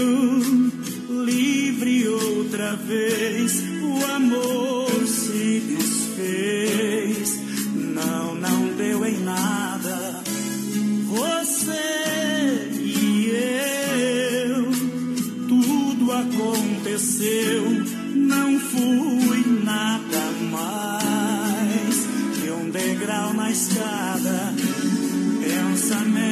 [1.24, 3.60] livre outra vez.
[3.82, 7.40] O amor se desfez.
[7.74, 10.22] Não, não deu em nada.
[11.08, 13.32] Você e
[14.46, 14.70] eu,
[15.48, 17.64] tudo aconteceu.
[18.14, 22.06] Não fui nada mais
[22.40, 24.54] que um degrau na escada.
[25.42, 26.27] Pensamentos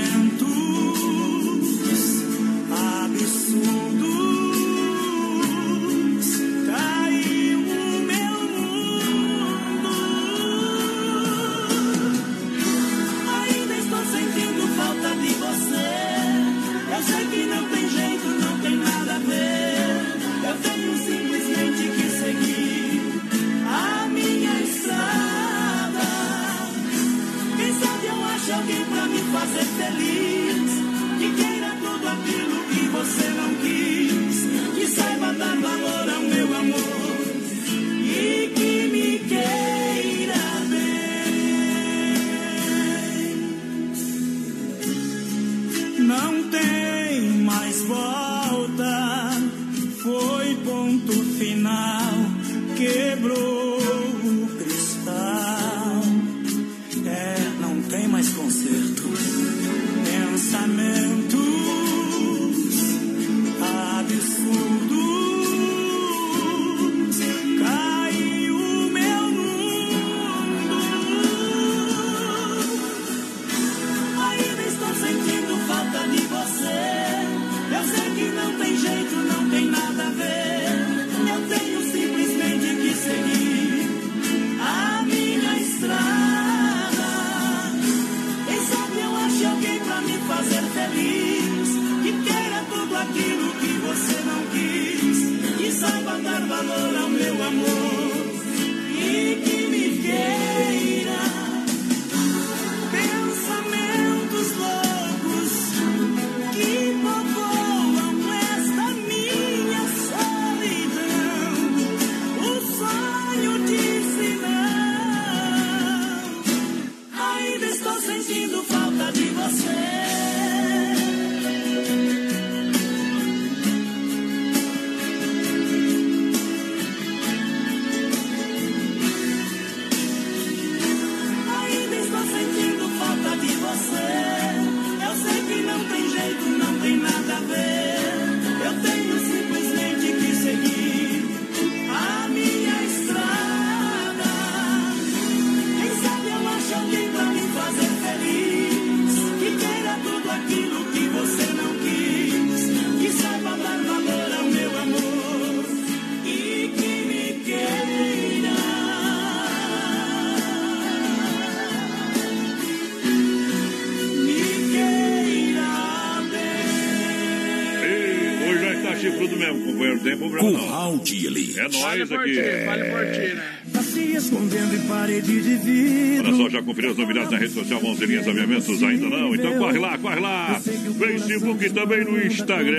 [171.56, 172.32] É nóis por aqui.
[172.32, 173.42] ti, fale por ti, né?
[173.72, 176.28] Tá se escondendo em parede de vidro.
[176.28, 178.82] Olha só, já conferiu as novidades na rede social Mãozinhas Aviamentos?
[178.82, 179.34] Ainda não?
[179.34, 180.60] Então corre lá, corre lá.
[180.60, 182.76] Facebook e também no Instagram.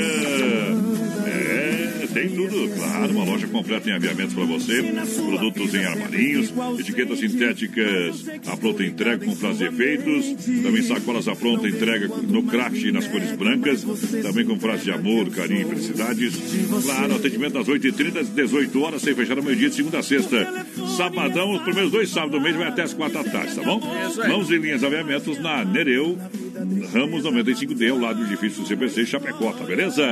[1.27, 3.11] É, tem tudo, claro.
[3.11, 4.83] Uma loja completa em aviamentos para você.
[4.83, 8.25] Produtos em armarinhos, etiquetas sintéticas
[8.57, 10.35] à pronta entrega com frases e efeitos.
[10.63, 13.83] Também sacolas à pronta entrega no craft e nas cores brancas.
[14.23, 16.35] Também com frases de amor, carinho e felicidades.
[16.83, 20.65] Claro, atendimento das 8h30 às 18 horas, sem fechar ao meio-dia de segunda a sexta.
[20.97, 23.79] Sabadão, os primeiros dois sábados do mês vai até as 4 da tarde, tá bom?
[24.27, 26.17] Mãos e linhas aviamentos na Nereu,
[26.91, 30.03] Ramos 95D, ao lado do edifício CPC Chapecó, tá beleza?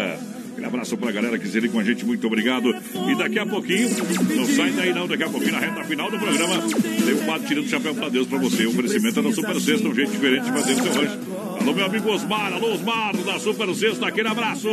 [0.55, 2.73] Aquele abraço pra galera que se liga com a gente, muito obrigado.
[3.09, 3.89] E daqui a pouquinho,
[4.37, 7.45] não sai daí não, daqui a pouquinho, na reta final do programa, tem o quadro
[7.45, 8.65] tirando o chapéu pra Deus pra você.
[8.65, 11.19] O oferecimento é da Super Sexta, um jeito diferente de fazer o seu rancho.
[11.59, 14.69] Alô, meu amigo Osmar, alô, Osmar, da Super Sexta, aquele abraço!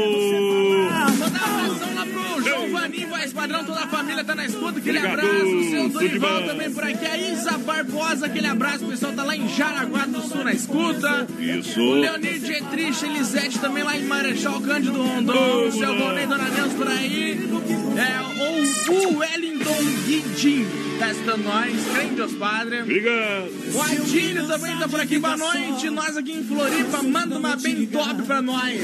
[2.43, 5.57] Pro João Vaninho, voz padrão, toda a família tá na escuta, aquele Obrigado, abraço.
[5.57, 7.07] O seu Dorival também por aqui.
[7.07, 8.85] A Isa Barbosa, aquele abraço.
[8.85, 11.27] O pessoal tá lá em Jaraguá do Sul na escuta.
[11.39, 11.81] Isso.
[11.81, 15.69] O Leonir Dietrich, Elisete também lá em Marechal Cândido Rondon.
[15.69, 17.49] O seu Volney Dona Neuza por aí.
[17.97, 20.67] É, o, o Wellington Guidin
[20.99, 21.73] testando nós.
[21.93, 22.83] Crente Deus Padre.
[22.83, 23.51] Obrigado.
[23.75, 25.19] O Adílio também tá por aqui.
[25.19, 25.91] Boa noite.
[25.91, 27.03] Nós aqui em Floripa.
[27.03, 28.81] Manda uma bem top pra nós.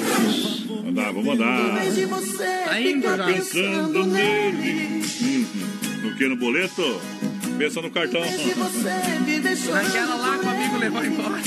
[0.85, 1.79] Mandar, vou mandar.
[2.65, 3.25] Tá indo já.
[3.25, 5.05] Pensando nele.
[5.21, 5.47] Uhum.
[6.03, 7.01] No que, no boleto?
[7.57, 8.21] Pensa no cartão.
[8.21, 11.43] Naquela lá que o amigo levou embora.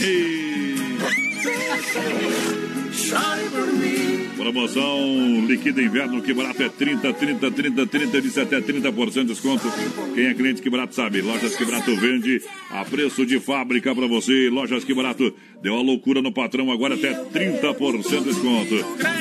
[2.91, 4.29] Chore por mim.
[4.35, 9.71] Promoção líquida inverno, que barato é 30, 30, 30, 30, disse até 30% de desconto.
[10.15, 11.21] Quem é cliente que barato sabe.
[11.21, 14.49] Lojas que barato vende a preço de fábrica pra você.
[14.49, 18.75] Lojas que barato deu a loucura no patrão, agora até 30% de desconto.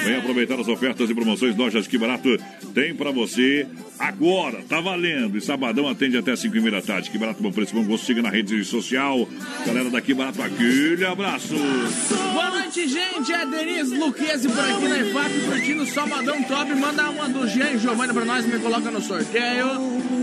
[0.05, 1.55] Vem aproveitar as ofertas e promoções.
[1.55, 2.39] Lojas que barato
[2.73, 3.67] tem pra você
[3.99, 4.63] agora.
[4.69, 5.37] Tá valendo.
[5.37, 7.11] E sabadão atende até 5 e meia da tarde.
[7.11, 8.07] Que barato, bom preço, bom gosto.
[8.07, 9.29] Siga na rede social.
[9.67, 11.55] Galera daqui barato, aquele abraço.
[12.33, 13.33] Boa noite, gente.
[13.33, 16.75] É Denise Luquezzi por aqui na EFAP, curtindo Salvadão Top.
[16.75, 19.67] Manda uma do Jean e Giovanni pra nós, me coloca no sorteio.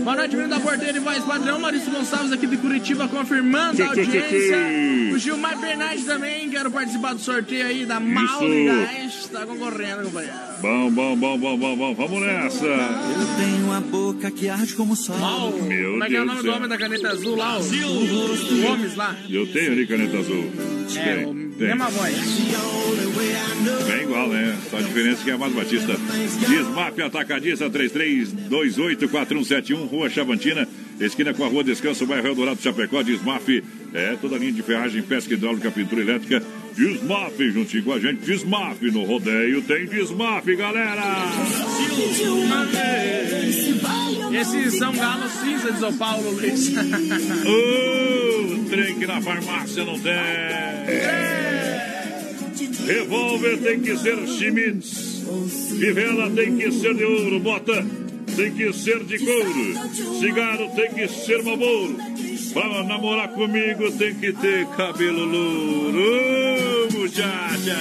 [0.02, 1.60] Boa noite, menino da porteira e voz padrão.
[1.60, 4.56] Maurício Gonçalves aqui de Curitiba, confirmando a tchê, tchê, audiência.
[4.56, 5.10] tchê.
[5.14, 9.28] O Gilmar Bernardes também, quero participar do sorteio aí da Mauri Gás.
[9.30, 10.36] Tá concorrendo, companheiro.
[10.60, 11.94] Bom, bom, bom, bom, bom, bom.
[11.94, 12.66] Vamos nessa.
[12.66, 15.52] Eu tenho a boca que arde como sol.
[15.62, 17.58] Meu Como é que é o Deus nome do homem da caneta azul lá?
[17.58, 19.14] O, o Gomes lá.
[19.30, 20.50] Eu tenho ali caneta azul.
[20.96, 21.68] É, Tem, o tem.
[21.68, 22.14] mesma voz.
[23.86, 24.56] Bem igual, né?
[24.70, 25.94] Só a diferença que é mais Batista.
[26.48, 30.66] Desmap Atacadista 33284171, Rua Chavantina,
[31.00, 33.02] esquina com a Rua Descanso, bairro Eldorado Chapecó.
[33.02, 33.48] Desmap
[33.94, 36.42] é toda a linha de ferragem, pesca hidráulica, pintura elétrica.
[36.76, 38.24] Desmap juntinho com a gente.
[38.24, 41.02] Desmap no rodeio tem Desmap, galera!
[44.32, 46.68] Esse São Galo cinza de São Paulo, Luiz.
[46.76, 50.12] Ô, trem que na farmácia não tem.
[52.88, 55.22] Revólver tem que ser Schmitz.
[55.78, 57.38] Fivela tem que ser de ouro.
[57.38, 57.84] Bota
[58.34, 60.18] tem que ser de couro.
[60.18, 61.98] Cigarro tem que ser Marlboro.
[62.54, 66.88] Pra namorar comigo tem que ter cabelo louro.
[66.92, 67.76] Muchacha.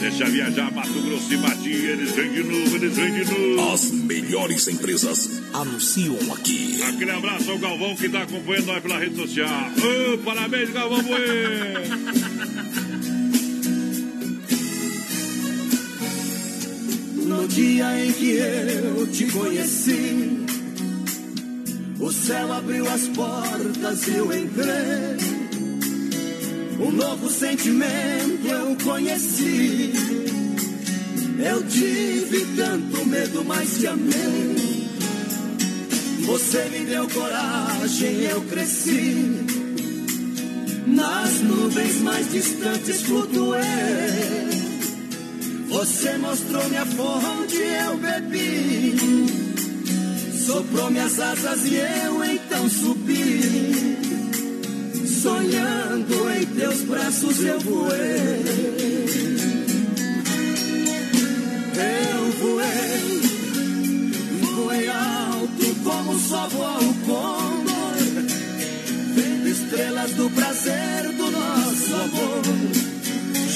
[0.00, 1.90] Deixa viajar Mato Grosso e Matinha.
[1.90, 3.72] Eles vêm de novo, eles vêm de novo.
[3.72, 6.82] As melhores empresas anunciam aqui.
[6.82, 9.70] Aquele abraço ao Galvão que está acompanhando nós pela rede social.
[10.12, 12.85] Ô, parabéns, Galvão Bueno!
[17.36, 20.46] No dia em que eu te conheci,
[22.00, 25.16] O céu abriu as portas e eu entrei.
[26.80, 29.92] Um novo sentimento eu conheci.
[31.38, 34.88] Eu tive tanto medo, mas te amei.
[36.24, 39.44] Você me deu coragem, eu cresci.
[40.86, 44.55] Nas nuvens mais distantes flutuei.
[45.68, 48.96] Você mostrou minha fonte, eu bebi.
[50.46, 53.96] Soprou minhas asas e eu então subi.
[55.22, 58.76] Sonhando em teus braços eu voei.
[61.76, 63.20] Eu voei,
[64.54, 67.96] voei alto como só voa o condor.
[69.14, 72.65] Vendo estrelas do prazer do nosso amor.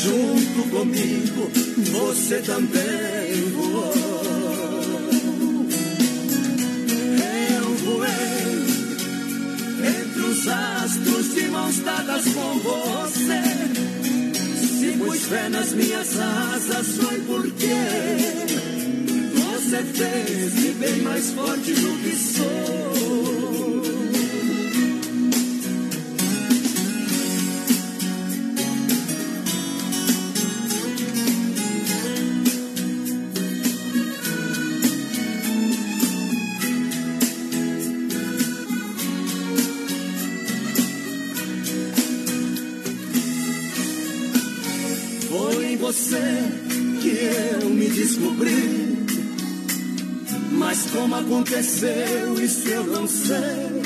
[0.02, 1.50] Junto comigo,
[1.92, 3.92] você também voou.
[7.58, 8.08] Eu voei
[9.98, 13.42] entre os astros de mãos dadas com você.
[14.78, 17.76] Se pus fé nas minhas asas, foi porque
[19.34, 23.39] você fez-me bem mais forte do que sou.
[51.50, 53.82] Aconteceu, isso eu não sei.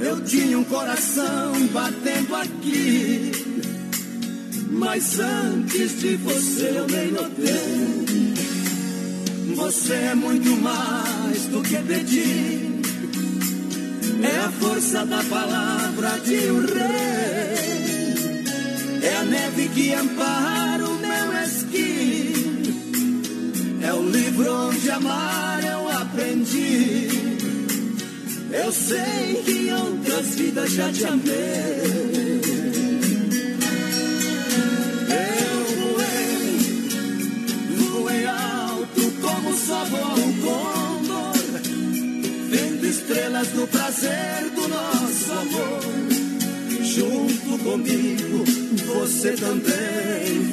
[0.00, 3.30] Eu tinha um coração batendo aqui.
[4.70, 8.34] Mas antes de você eu nem notei.
[9.54, 12.80] Você é muito mais do que pedir.
[14.22, 17.84] É a força da palavra de um rei.
[19.02, 22.32] É a neve que ampara o meu esqui.
[23.82, 25.43] É o livro onde amar
[28.52, 32.40] eu sei que em outras vidas já te amei.
[35.10, 36.58] Eu voei,
[37.90, 41.34] voei alto como só voa o condor.
[42.48, 45.80] Vendo estrelas do prazer do nosso amor.
[46.82, 48.44] Junto comigo,
[48.86, 50.43] você também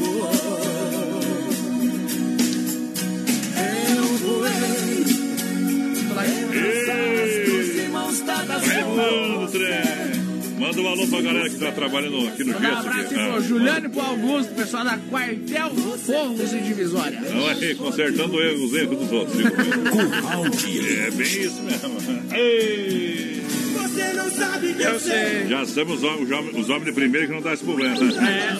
[10.59, 12.87] Manda, um alô pra galera que tá trabalhando aqui no Manda um Gesso.
[12.87, 15.69] abraço pro Ah, Juliano e pro Augusto, pessoal da Quartel
[16.05, 17.19] Forros e Divisória.
[17.21, 19.41] Não é consertando erros, os erros dos outros.
[19.41, 22.35] Curral de É bem isso mesmo.
[22.35, 23.41] Ei!
[23.73, 25.47] Você não sabe que Eu sei.
[25.49, 27.95] Já estamos os homens, os homens de primeiro que não dá esse problema.
[27.95, 28.55] É, é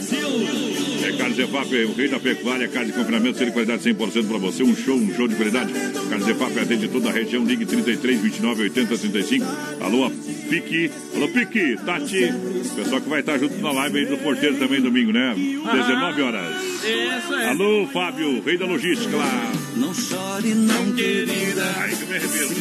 [1.18, 4.64] Carlos Zefap, o rei da pecuária, carne de confinamento, ser de qualidade 100% para você.
[4.64, 5.74] Um show, um show de qualidade.
[6.10, 7.44] Carlos Zefap atende toda a região.
[7.44, 9.46] Ligue 33, 29, 80, 35.
[9.82, 10.10] Alô,
[10.50, 10.92] Pique.
[11.16, 12.34] Alô, Pique, Tati.
[12.76, 15.34] Pessoal que vai estar junto na live aí do porteiro também domingo, né?
[15.36, 16.64] 19 horas.
[16.64, 17.48] Isso aí.
[17.48, 19.52] Alô, Fábio, rei da logística lá.
[19.76, 21.74] Não chore, não, querida.
[21.78, 22.56] Ai, que me arrependo.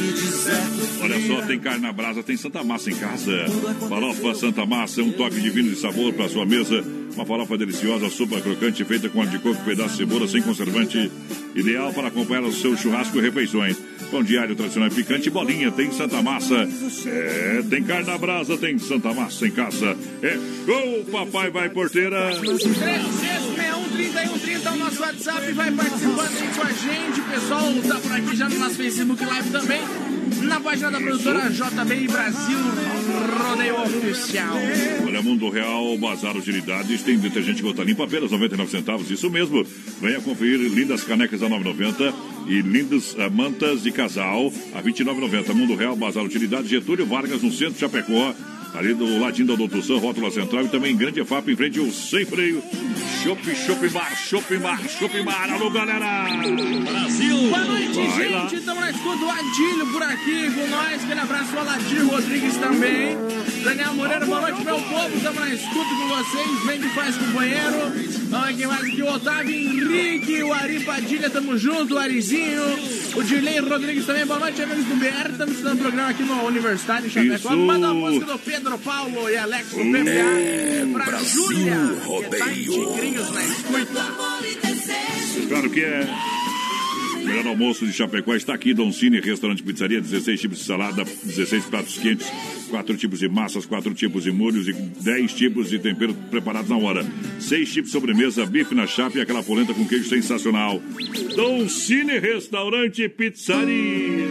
[1.03, 3.47] Olha só, tem carne na brasa, tem Santa Massa em casa.
[3.89, 6.85] Farofa Santa Massa, um toque divino de sabor para sua mesa.
[7.15, 11.11] Uma farofa deliciosa, sopa crocante, feita com óleo de coco, pedaço de cebola, sem conservante.
[11.55, 13.77] Ideal para acompanhar o seu churrasco e refeições.
[14.11, 16.69] Pão diário tradicional picante, bolinha, tem Santa Massa.
[17.07, 19.97] É, tem carne na brasa, tem Santa Massa em casa.
[20.23, 22.31] É show, papai vai porteira.
[24.01, 25.53] 3361-3130 é o nosso WhatsApp.
[25.53, 27.21] Vai participando aí com a gente.
[27.21, 29.81] O pessoal tá por aqui já no nosso Facebook Live também.
[30.43, 32.59] Na página da produtora JB Brasil
[33.39, 34.57] Rodeio Oficial.
[35.07, 39.67] Olha, Mundo Real, Bazar Utilidades, tem detergente gota limpa apenas 99 centavos, isso mesmo.
[40.01, 42.15] Venha conferir lindas canecas a 9,90
[42.47, 45.53] e lindas eh, mantas de casal a 29,90.
[45.53, 48.35] Mundo Real, Bazar Utilidades, Getúlio Vargas, no centro de Chapecó.
[48.75, 51.91] Ali do ladinho da Doutor Sam, Rótula Central e também Grande EFAP em frente ao
[51.91, 52.63] Sem Freio.
[53.23, 55.53] Shopping, Shopping Bar, Shopping Bar, Shopping Bar.
[55.53, 56.25] Alô, galera!
[56.89, 57.37] Brasil!
[57.51, 58.43] Boa noite, Vai lá.
[58.43, 58.55] gente.
[58.57, 59.25] Estamos na escuta.
[59.25, 61.05] O Adílio por aqui com nós.
[61.05, 63.19] Aquele abraço ao Aladir Rodrigues também.
[63.63, 65.17] Daniel Moreira, boa noite, meu povo.
[65.17, 66.65] Estamos na escuta com vocês.
[66.67, 68.21] Vem de faz companheiro.
[68.31, 72.63] Vamos aqui mais aqui o Otávio Henrique, o Ari Padilha, tamo junto, o Arizinho,
[73.17, 74.25] o Dirley Rodrigues também.
[74.25, 75.31] Boa noite, amigos do BR.
[75.33, 77.57] Estamos estudando o programa aqui no Universitário em Chapecó.
[77.57, 82.01] Manda a música do Pedro Paulo e Alex do PPA É, pra Brasil Júlia, que
[82.01, 82.51] tá Rodeio.
[82.51, 84.15] em Tigrinhos na escuta.
[85.49, 86.07] Claro que é.
[87.25, 91.65] melhor almoço de Chapecó está aqui, Don Cine, restaurante pizzaria, 16 tipos de salada, 16
[91.67, 92.27] pratos quentes,
[92.71, 96.77] 4 tipos de massas, 4 tipos de molhos e 10 tipos de tempero preparados na
[96.77, 97.05] hora.
[97.41, 100.81] 6 tipos de sobremesa, bife na chapa e aquela polenta com queijo sensacional.
[101.35, 104.29] Don Cine, restaurante pizzaria.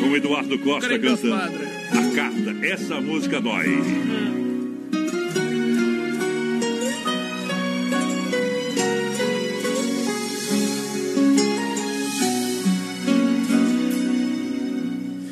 [0.00, 1.77] Com Eduardo Costa cantando.
[2.18, 3.80] Essa música dói.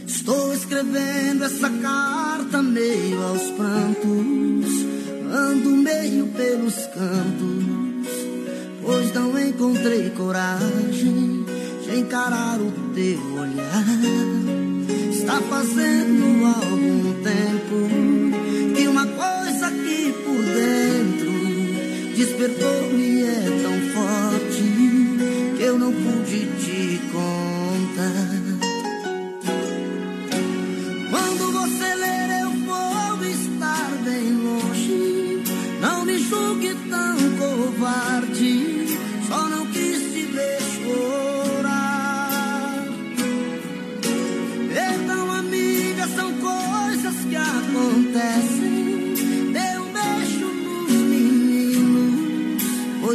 [0.07, 4.87] Estou escrevendo essa carta meio aos prantos,
[5.33, 8.11] ando meio pelos cantos,
[8.85, 11.45] pois não encontrei coragem
[11.85, 14.66] de encarar o teu olhar.
[15.27, 21.33] Está fazendo algum tempo que uma coisa aqui por dentro
[22.17, 24.63] despertou e é tão forte
[25.57, 28.46] que eu não pude te contar.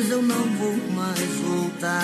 [0.02, 2.02] Pois eu não vou mais voltar.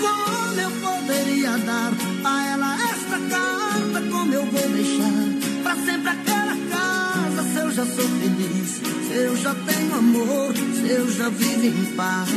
[0.00, 1.92] Como eu poderia dar
[2.24, 4.02] a ela esta carta?
[4.10, 7.42] Como eu vou deixar pra sempre aquela casa?
[7.50, 11.96] Se eu já sou feliz, se eu já tenho amor, se eu já vivo em
[11.96, 12.28] paz.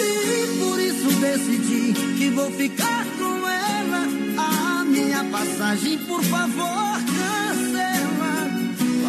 [0.00, 4.08] E por isso decidi que vou ficar com ela.
[4.36, 7.07] A minha passagem, por favor.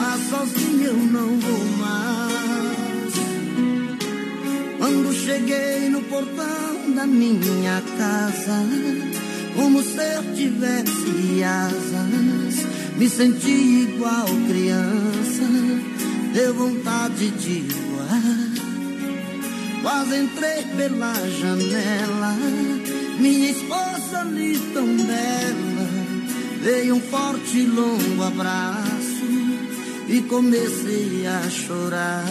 [0.09, 3.13] Vá sozinho, eu não vou mais.
[4.79, 8.65] Quando cheguei no portão da minha casa,
[9.55, 12.65] como se eu tivesse asas,
[12.97, 13.51] me senti
[13.83, 15.43] igual criança,
[16.33, 18.49] deu vontade de voar.
[19.83, 22.35] Quase entrei pela janela,
[23.19, 25.87] minha esposa ali tão bela,
[26.63, 28.88] veio um forte e longo abraço
[30.09, 32.25] e comecei a chorar.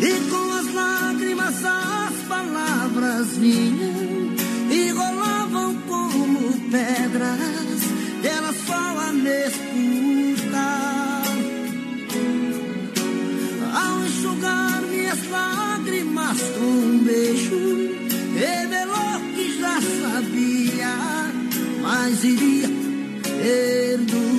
[0.00, 4.34] E com as lágrimas as palavras vinham
[4.70, 7.82] e rolavam como pedras,
[8.24, 11.22] ela só a me escutar.
[13.74, 17.58] Ao enxugar minhas lágrimas com um beijo,
[18.34, 20.94] revelou que já sabia,
[21.82, 22.68] mas iria
[23.38, 24.37] perdoar.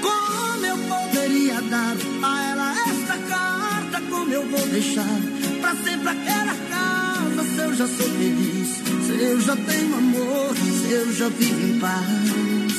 [0.00, 4.00] Como eu poderia dar a ela esta carta?
[4.08, 5.20] Como eu vou deixar
[5.60, 7.44] pra sempre aquela casa?
[7.44, 8.68] Se eu já sou feliz,
[9.06, 12.72] se eu já tenho amor, se eu já vivo em paz.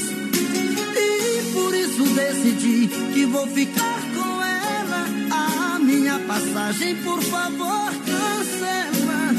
[0.97, 5.05] E por isso decidi que vou ficar com ela.
[5.29, 9.35] A minha passagem, por favor, cancela.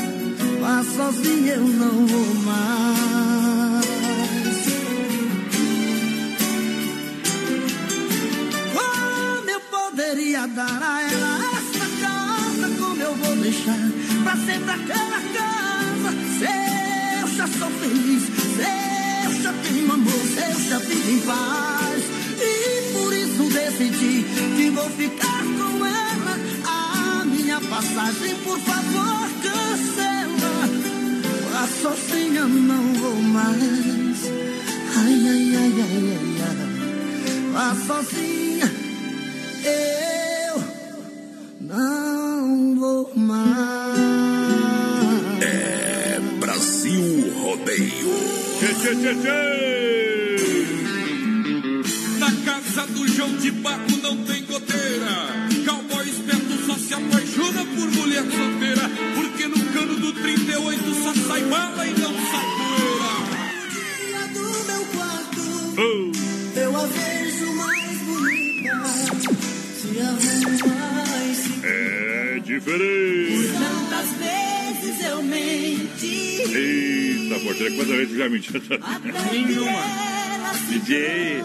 [0.60, 3.35] Vá sozinha, eu não vou mais.
[10.36, 12.68] Poderia dar a ela essa casa?
[12.78, 13.90] Como eu vou deixar
[14.22, 16.10] pra sempre aquela casa?
[16.38, 21.20] Se eu já sou feliz, se eu já tenho amor, se eu já vivo em
[21.20, 22.02] paz.
[22.40, 24.26] E por isso decidi
[24.56, 26.38] que vou ficar com ela.
[26.66, 30.68] A minha passagem, por favor, cancela.
[31.52, 34.26] Vá sozinha, não vou mais.
[34.96, 36.66] Ai, ai, ai, ai, ai, ai.
[37.52, 38.70] Vá sozinha,
[39.64, 40.15] eu
[43.16, 43.96] mais.
[45.42, 48.06] É Brasil Rodeio.
[52.18, 55.48] Na casa do João de Baco não tem goteira.
[55.64, 58.90] Cowboy esperto só se apaixona por mulher solteira.
[59.14, 62.05] Porque no cano do 38 só sai bala e não
[72.56, 73.52] É diferente.
[73.52, 76.40] Tantas vezes eu menti.
[76.40, 78.60] Eita, porteira, quantas vezes já mentiu?
[79.30, 80.06] Nenhuma.
[80.70, 81.42] DJ.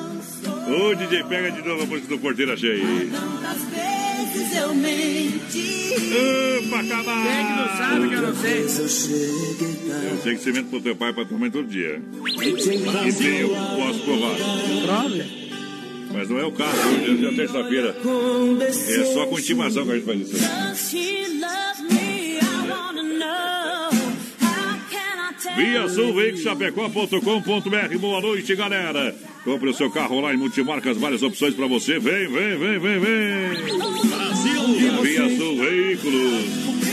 [0.70, 2.80] Ô, DJ, pega de novo a música do Porteiro Achei.
[3.12, 5.96] Tantas vezes eu menti.
[6.66, 7.24] Opa, acabar.
[7.24, 8.62] Quem é que não sabe que eu não sei?
[8.62, 8.70] Eu
[10.24, 12.02] sei que você mente pro teu pai e pra tua mãe todo dia.
[13.06, 14.36] E tem, eu posso provar.
[14.86, 15.41] Prova.
[16.14, 17.96] Mas não é o caso, hoje é terça-feira.
[18.88, 20.36] É só com intimação que a gente faz isso.
[25.56, 27.98] Via Sul Chapecó.com.br.
[28.00, 29.16] Boa noite, galera.
[29.44, 32.00] Compre o seu carro lá em Multimarcas, várias opções para você.
[32.00, 34.10] Vem, vem, vem, vem, vem.
[34.10, 35.02] Brasil!
[35.02, 36.46] Via Sul Veículos.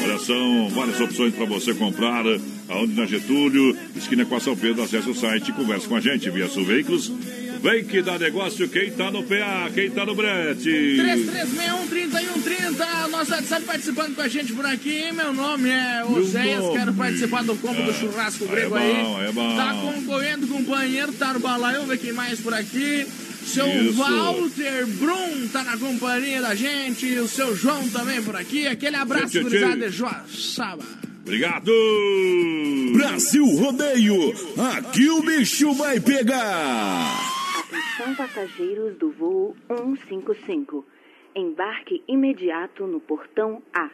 [0.03, 2.25] Olha, são várias opções para você comprar.
[2.69, 6.01] Aonde na Getúlio, esquina com a São Pedro, acesse o site e converse com a
[6.01, 6.31] gente.
[6.31, 7.12] Via Sul Veículos.
[7.61, 10.71] Vem que dá negócio quem tá no PA, quem tá no brete.
[10.71, 15.11] 3361-3130, nosso WhatsApp participando com a gente por aqui.
[15.13, 19.27] Meu nome é Oséias, quero participar do combo do churrasco grego é bom, aí.
[19.27, 23.07] É bom, Tá concorrendo com o companheiro Tarubalaio, ver quem mais por aqui.
[23.45, 23.95] Seu Isso.
[23.95, 27.07] Walter Brum tá na companhia da gente.
[27.19, 28.67] O seu João também por aqui.
[28.67, 30.85] Aquele abraço, gurizada de Joaçaba.
[31.23, 31.73] Obrigado!
[32.93, 34.33] Brasil Rodeio,
[34.77, 37.38] aqui o bicho vai pegar.
[37.71, 40.87] Atenção passageiros do voo 155.
[41.37, 43.91] Embarque imediato no portão A.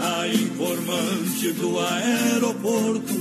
[0.00, 3.12] A informante do aeroporto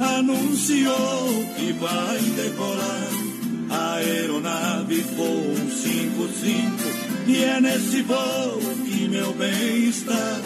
[0.00, 3.29] anunciou que vai decolar.
[3.70, 10.40] A aeronave voo 55 e é nesse voo que meu bem está.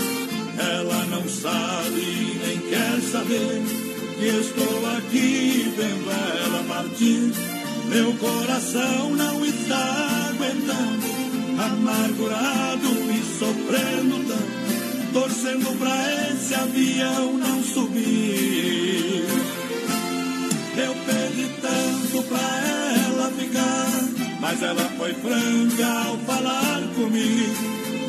[0.58, 3.62] Ela não sabe nem quer saber
[4.18, 7.32] que estou aqui vendo ela partir.
[7.88, 11.06] Meu coração não está aguentando,
[11.58, 19.43] amargurado e sofrendo tanto, torcendo pra esse avião não subir.
[20.76, 22.38] Eu pedi tanto pra
[23.06, 27.54] ela ficar, mas ela foi franca ao falar comigo.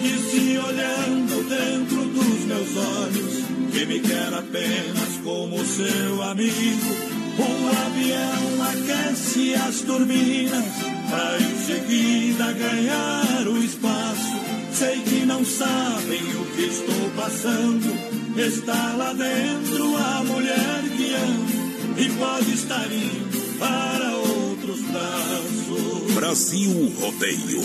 [0.02, 7.16] Disse olhando dentro dos meus olhos que me quer apenas como seu amigo.
[7.38, 10.66] O avião aquece as turbinas
[11.10, 14.36] pra em seguida ganhar o espaço.
[14.72, 17.96] Sei que não sabem o que estou passando.
[18.36, 21.65] Está lá dentro a mulher que amo
[21.98, 26.14] e pode estar indo para outros braços.
[26.14, 27.62] Brasil Rodeio.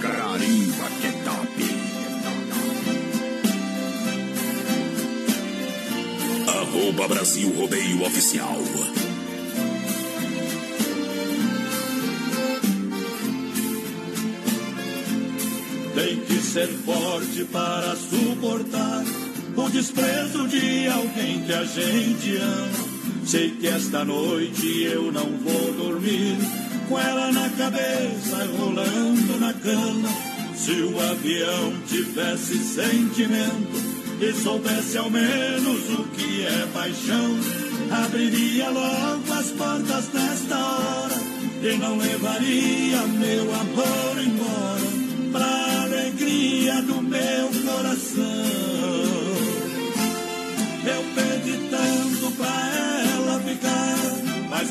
[0.00, 1.80] Carimba que top.
[6.48, 8.58] Arroba Brasil Rodeio Oficial.
[15.94, 19.04] Tem que ser forte para suportar
[19.56, 22.89] o desprezo de alguém que a gente ama.
[23.30, 26.36] Sei que esta noite eu não vou dormir
[26.88, 30.08] com ela na cabeça, rolando na cama.
[30.56, 33.78] Se o avião tivesse sentimento
[34.20, 37.38] e soubesse ao menos o que é paixão,
[38.04, 41.14] abriria logo as portas nesta hora
[41.62, 48.69] e não levaria meu amor embora pra alegria do meu coração.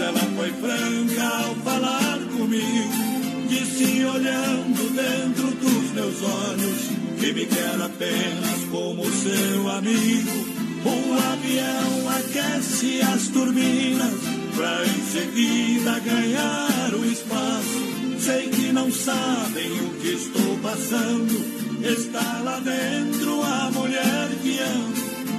[0.01, 3.19] Ela foi franca ao falar comigo.
[3.49, 6.81] Disse olhando dentro dos meus olhos
[7.19, 10.59] que me quer apenas como seu amigo.
[10.85, 14.13] O avião aquece as turbinas
[14.55, 17.79] pra em seguida ganhar o espaço.
[18.19, 21.59] Sei que não sabem o que estou passando.
[21.83, 24.93] Está lá dentro a mulher que amo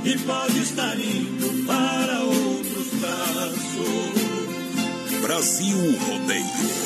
[0.04, 4.39] e pode estar indo para outros braços.
[5.22, 6.80] Brasil Rodeio.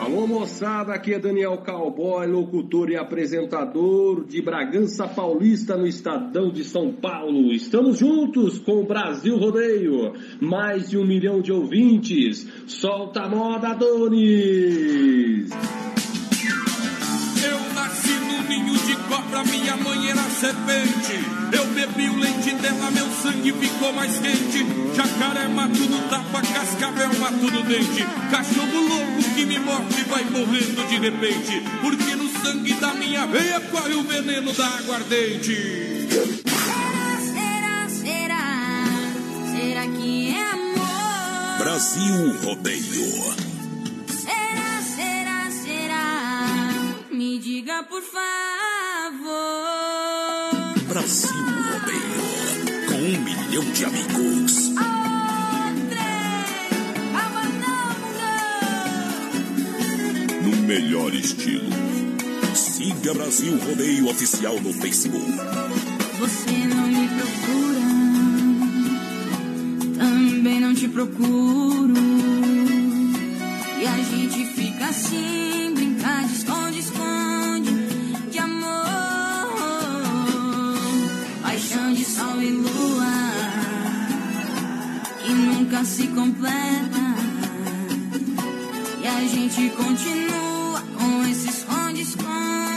[0.00, 6.64] Alô moçada, aqui é Daniel Cowboy, locutor e apresentador de Bragança Paulista no Estadão de
[6.64, 7.52] São Paulo.
[7.52, 12.46] Estamos juntos com o Brasil Rodeio, mais de um milhão de ouvintes.
[12.66, 15.50] Solta a moda, Adonis!
[18.52, 21.24] Ninho de cobra, minha mãe era serpente.
[21.56, 24.66] Eu bebi o leite dela, meu sangue ficou mais quente.
[24.94, 28.04] Jacaré mato no tapa, cascavel mato no dente.
[28.30, 31.62] Cachorro louco que me morde vai morrendo de repente.
[31.80, 36.08] Porque no sangue da minha veia corre o veneno da aguardente.
[37.32, 38.84] Será, será,
[39.50, 41.58] será que é amor?
[41.58, 43.51] Brasil Rodeio.
[47.62, 48.22] Me diga por favor.
[50.88, 51.30] Brasil
[51.70, 52.22] Rodeio.
[52.88, 54.72] Com um milhão de amigos.
[60.42, 61.70] No melhor estilo.
[62.52, 65.32] Siga Brasil Rodeio Oficial no Facebook.
[66.18, 67.80] Você não me procura,
[69.98, 71.94] também não te procuro.
[73.80, 77.01] E a gente fica assim, brincar de esconde-esconde,
[85.84, 86.98] se completa.
[89.02, 92.71] E a gente continua com esse esconde-esconde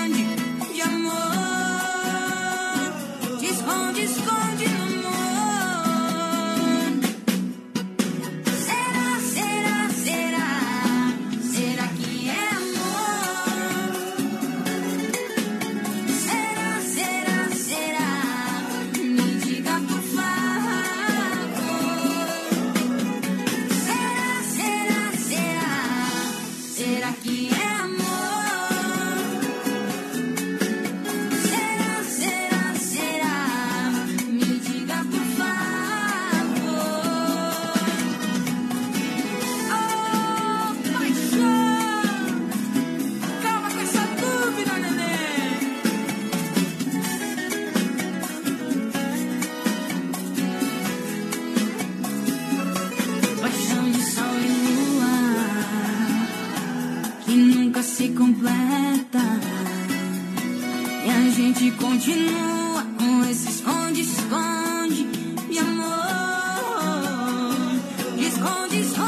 [68.75, 69.04] De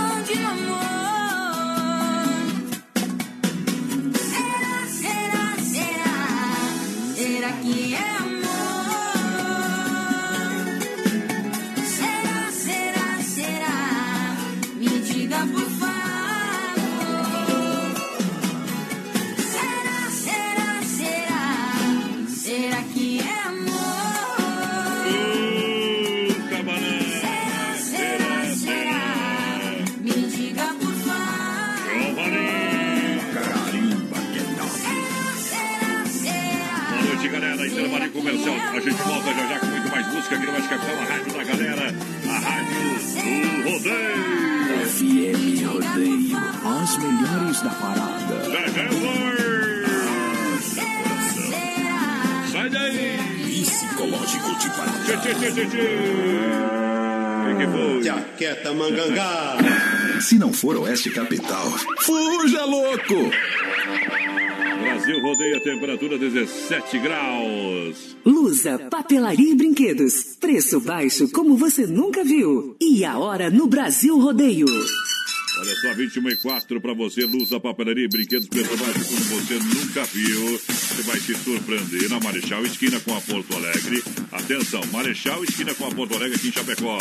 [66.48, 68.16] 37 graus.
[68.26, 70.38] Lusa, papelaria e brinquedos.
[70.40, 72.76] Preço baixo como você nunca viu.
[72.80, 74.66] E a hora no Brasil Rodeio.
[75.60, 78.48] Olha só, 21 e 4 para você, Lusa, papelaria e brinquedos.
[78.48, 80.58] Preço baixo como você nunca viu.
[80.58, 84.04] Você vai se surpreender na Marechal Esquina com a Porto Alegre.
[84.32, 86.98] Atenção, Marechal Esquina com a Porto Alegre aqui em Chapecó.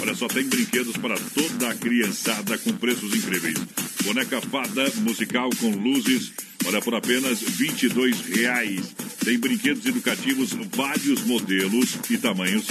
[0.00, 3.54] Olha só, tem brinquedos para toda a criançada com preços incríveis.
[4.04, 6.32] Boneca fada musical com luzes,
[6.64, 8.94] olha por apenas 22 reais.
[9.24, 12.66] Tem brinquedos educativos, vários modelos e tamanhos.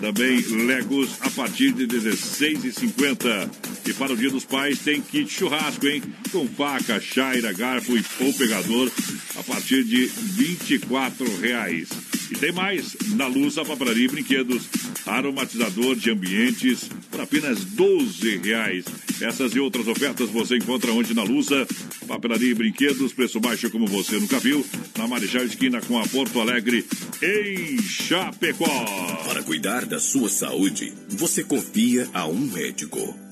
[0.00, 3.48] Também Legos a partir de R$ 16,50.
[3.86, 6.02] E para o Dia dos Pais tem kit churrasco, hein?
[6.32, 8.90] Com faca, chaira, garfo e- ou pegador
[9.36, 11.88] a partir de 24 reais.
[12.32, 14.62] E tem mais, na Luz, a papelaria e brinquedos.
[15.04, 18.86] Aromatizador de ambientes por apenas 12 reais.
[19.20, 21.66] Essas e outras ofertas você encontra onde na Lusa.
[22.08, 24.64] Papelaria e brinquedos, preço baixo como você nunca viu.
[24.96, 26.86] Na Marechal Esquina com a Porto Alegre,
[27.20, 28.86] em Chapecó.
[29.26, 33.31] Para cuidar da sua saúde, você confia a um médico.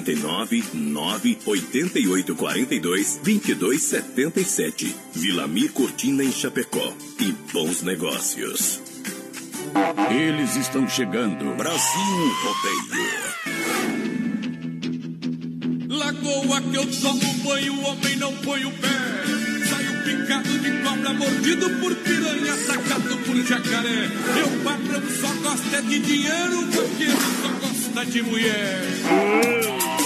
[0.01, 4.95] 49 9 88 42 22 77.
[5.13, 6.93] Vilamir Cortina em Chapecó.
[7.19, 8.81] E bons negócios.
[10.09, 11.55] Eles estão chegando.
[11.55, 13.21] Brasil Rodeio.
[15.87, 19.50] Lagoa que eu tomo banho, o homem não põe o pé.
[19.71, 24.09] Saio picado de cobra, mordido por piranha, atacado por jacaré.
[24.35, 30.00] Meu patrão só gosta de dinheiro, porque ele só gosta de mulher.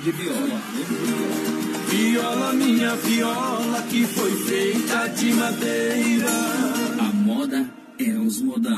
[0.00, 0.60] De viola.
[1.90, 6.30] Viola, minha viola, que foi feita de madeira.
[6.98, 8.76] A moda é os modão.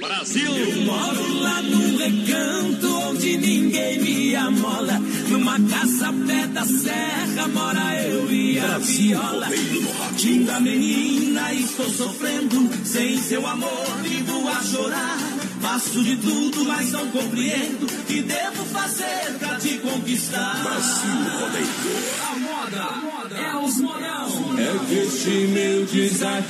[0.00, 0.56] Brasil!
[0.56, 4.98] Eu moro lá num recanto onde ninguém me amola.
[5.28, 9.48] Numa casa pé da serra mora eu e a viola.
[10.18, 12.70] Linda menina, estou sofrendo.
[12.84, 15.33] Sem seu amor, vivo a chorar.
[15.64, 17.86] Faço de tudo, mas não compreendo.
[18.06, 20.62] Que devo fazer pra te conquistar?
[20.62, 21.10] Brasil
[21.40, 21.66] Rodeio.
[22.22, 24.58] A moda, é os modão.
[24.58, 26.44] É que este meu desatino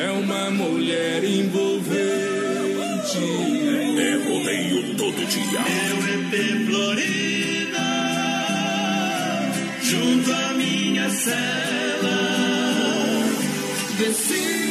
[0.00, 1.98] é uma mulher envolvente.
[3.98, 5.60] É rodeio todo dia.
[5.66, 6.32] Meu EP
[6.68, 7.88] Florida,
[9.82, 12.18] junto à minha cela.
[13.98, 14.67] Decida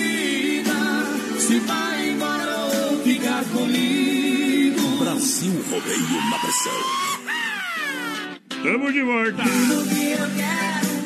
[1.48, 4.98] se vai embora ou ficar comigo.
[4.98, 6.74] Brasil Rodeio na pressão.
[8.64, 9.44] Tamo de volta.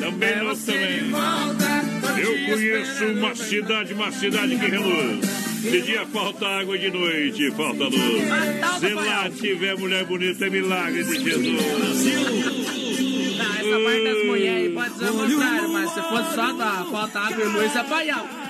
[0.00, 1.12] Também nós também.
[2.18, 5.20] Eu conheço uma cidade, uma cidade que reluz.
[5.60, 8.80] De dia falta água, de noite falta luz.
[8.80, 12.04] Se lá tiver mulher bonita, é milagre de Jesus.
[13.38, 16.84] Não, essa parte das mulheres aí pode ser o contrário, mas se fosse só da
[16.90, 18.41] falta água e luz, é paial.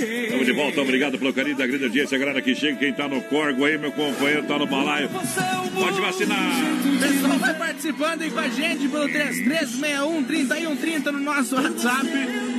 [0.00, 0.24] E.
[0.24, 2.16] Estamos de volta, obrigado pelo carinho da grande audiência.
[2.16, 5.08] A galera que chega, quem tá no corgo aí, meu companheiro tá no balaio.
[5.08, 6.52] Pode vacinar.
[7.00, 12.08] Pessoal vai participando aí com a gente pelo 3361-3130 no nosso WhatsApp.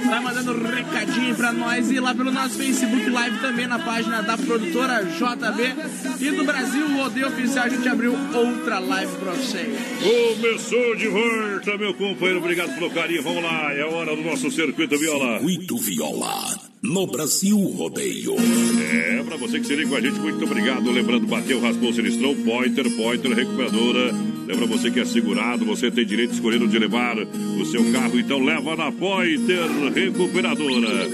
[0.06, 4.22] Vai mandando um recadinho pra nós e lá pelo nosso Facebook Live também na página
[4.22, 7.66] da produtora JB e do Brasil Rodeio Oficial.
[7.66, 9.68] A gente abriu outra live pra vocês.
[10.02, 12.40] Começou de volta, meu companheiro.
[12.40, 13.22] Obrigado pelo carinho.
[13.24, 15.39] Vamos lá, é hora do nosso circuito viola.
[15.40, 16.60] Circuito Viola.
[16.84, 18.36] No Brasil Rodeio.
[18.92, 20.92] É, pra você que se liga com a gente, muito obrigado.
[20.92, 24.14] Lembrando, bateu, raspou, sinistrou, Pointer, Pointer, recuperadora.
[24.46, 28.20] Lembra você que é segurado, você tem direito de escolher onde levar o seu carro,
[28.20, 31.08] então leva na Pointer Recuperadora.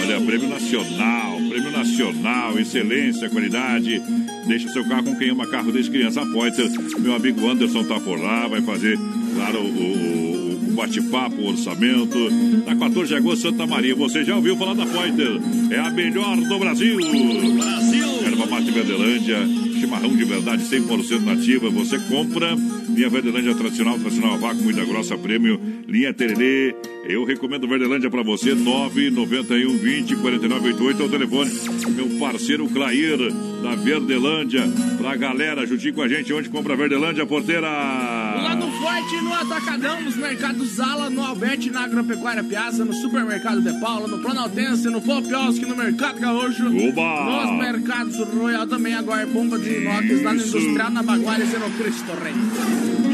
[0.00, 4.02] Olha, prêmio nacional, prêmio nacional, excelência, qualidade.
[4.48, 6.22] Deixa o seu carro com quem ama carro desde criança.
[6.22, 6.68] A Pointer,
[6.98, 8.98] meu amigo Anderson tá por lá, vai fazer,
[9.34, 12.18] claro, o, o, bate-papo, o orçamento.
[12.66, 13.94] Na 14 de agosto, Santa Maria.
[13.94, 15.40] Você já ouviu falar da Pointer?
[15.70, 16.96] É a melhor do Brasil.
[16.96, 18.29] Brasil!
[18.40, 19.38] Erva mate Verdelândia,
[19.78, 21.68] chimarrão de verdade 100% nativa.
[21.68, 22.56] Você compra
[22.88, 26.74] linha Verdelândia tradicional, tradicional vácuo, muita grossa, prêmio, linha Tererê.
[27.06, 31.50] Eu recomendo Verdelândia pra você, 991 20 49 88 é o telefone.
[31.90, 33.18] Meu parceiro Clair,
[33.62, 34.62] da Verdelândia.
[34.96, 37.68] Pra galera, juntinho com a gente, onde compra Verdelândia, porteira.
[37.68, 43.60] Lá no Forte, no Atacadão, nos mercados Zala, no Alberti, na Agropecuária Piazza, no Supermercado
[43.60, 46.66] de Paula, no Planaltense, no Popioski, no Mercado Gaúcho.
[46.66, 47.46] Oba!
[47.46, 50.40] Nos mercados Royal também, agora bomba de inox, lá no.
[50.40, 52.34] Industrial, na Baguares e no Cristo Rei.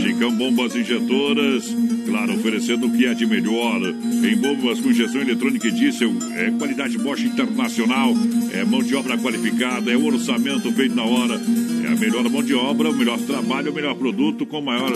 [0.00, 1.64] Chicão Bombas Injetoras,
[2.06, 3.80] claro, oferecendo o que é de melhor.
[3.82, 8.14] Em bombas com injeção eletrônica e diesel, é qualidade Bosch Internacional,
[8.52, 11.40] é mão de obra qualificada, é orçamento feito na hora,
[11.84, 14.92] é a melhor mão de obra, o melhor trabalho, o melhor produto com maior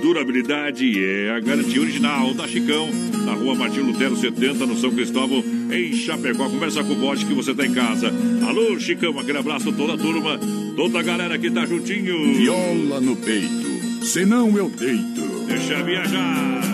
[0.00, 2.88] durabilidade, é a garantia original da Chicão,
[3.24, 6.48] na rua Martim Lutero 70, no São Cristóvão, em Chapecó.
[6.48, 8.12] Conversa com o Bosch que você tá em casa.
[8.46, 10.38] Alô, Chicão, aquele abraço toda a turma,
[10.76, 12.34] toda a galera que tá juntinho.
[12.34, 15.46] Viola no peito, senão eu deito.
[15.46, 16.65] Deixa viajar.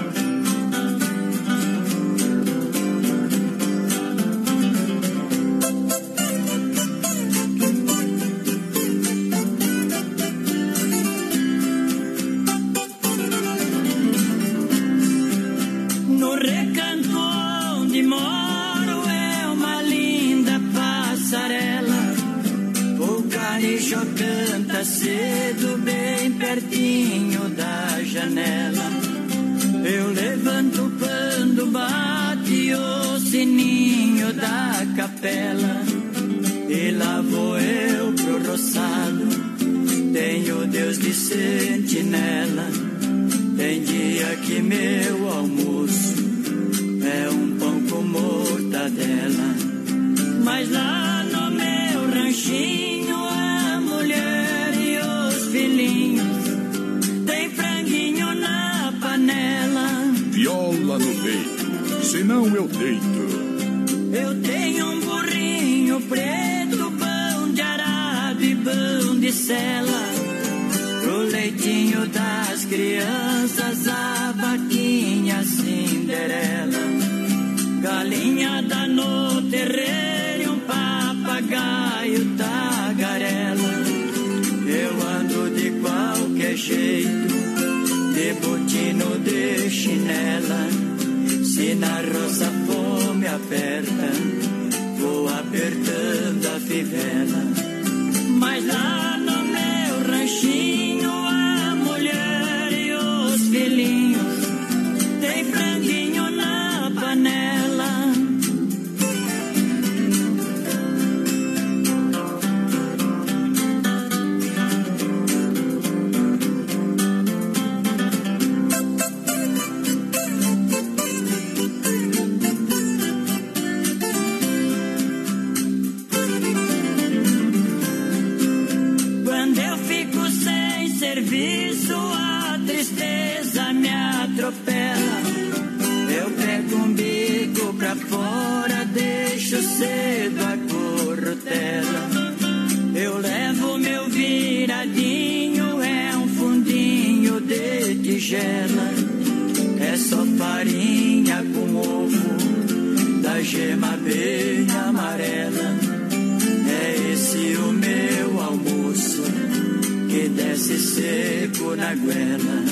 [160.73, 162.63] doce seco na guela.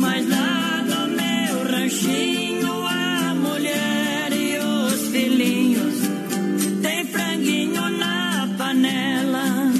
[0.00, 5.94] Mas lá no meu ranchinho a mulher e os filhinhos
[6.82, 9.72] tem franguinho na panela.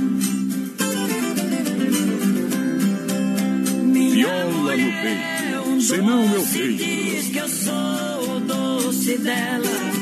[3.84, 6.44] Minha Viola no peito, senão eu.
[6.44, 10.01] Diz que eu sou o doce dela.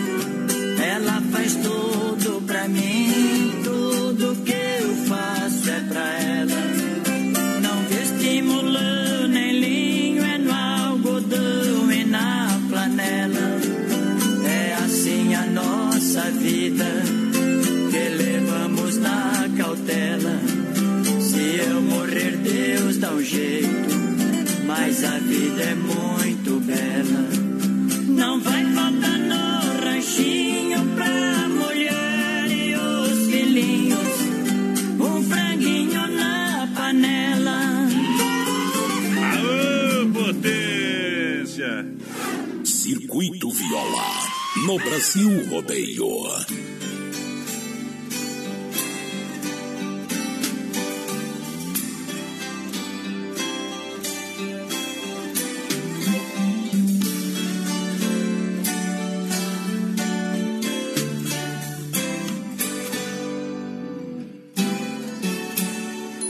[43.90, 44.30] rola
[44.66, 46.06] no Brasil Rodeio.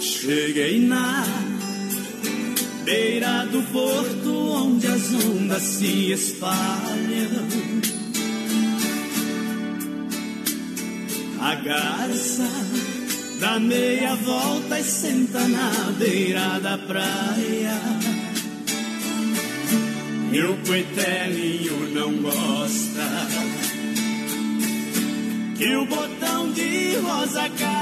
[0.00, 1.24] Cheguei na
[2.84, 6.89] beira do porto onde as ondas se espalham
[13.60, 17.78] Meia volta e senta na beira da praia.
[20.30, 23.06] Meu coitelinho não gosta
[25.56, 27.79] que o botão de rosa caia.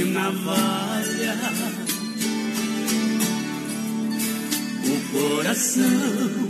[0.00, 1.36] de navalha.
[4.84, 6.48] O coração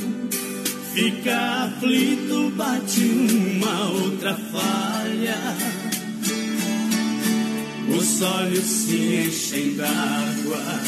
[0.95, 5.37] fica aflito, bate uma outra falha.
[7.97, 10.81] Os olhos se enchem d'água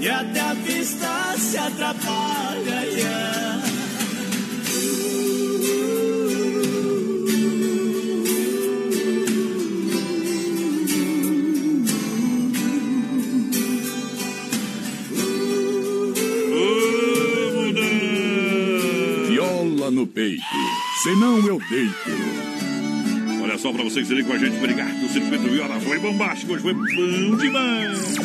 [0.00, 2.84] e até a vista se atrapalha.
[2.84, 3.47] Yeah.
[20.18, 20.42] Peito.
[21.04, 21.94] Senão eu deito.
[23.40, 25.04] Olha só pra vocês serem com a gente, obrigado.
[25.04, 28.16] O circuito Viola foi bombástico, hoje foi bom demais.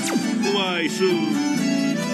[0.55, 1.05] Uai, isso.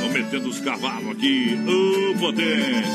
[0.02, 2.90] Vão metendo os cavalos aqui, ô potente.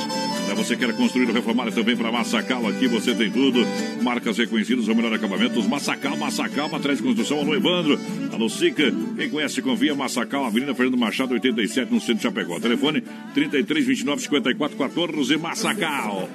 [0.47, 3.61] Se você quer construir ou reformar também para Massacal, aqui você tem tudo.
[4.03, 5.67] Marcas reconhecidas, o melhor acabamento.
[5.67, 7.99] Massacal, Massacal, Matriz de Construção, alô Evandro,
[8.31, 8.93] alô Sica.
[9.17, 9.95] Quem conhece, confia.
[9.95, 12.59] Massacal, Avenida Fernando Machado, 87, no centro de Chapecó.
[12.59, 16.29] Telefone 33 29 54 14, Massacal.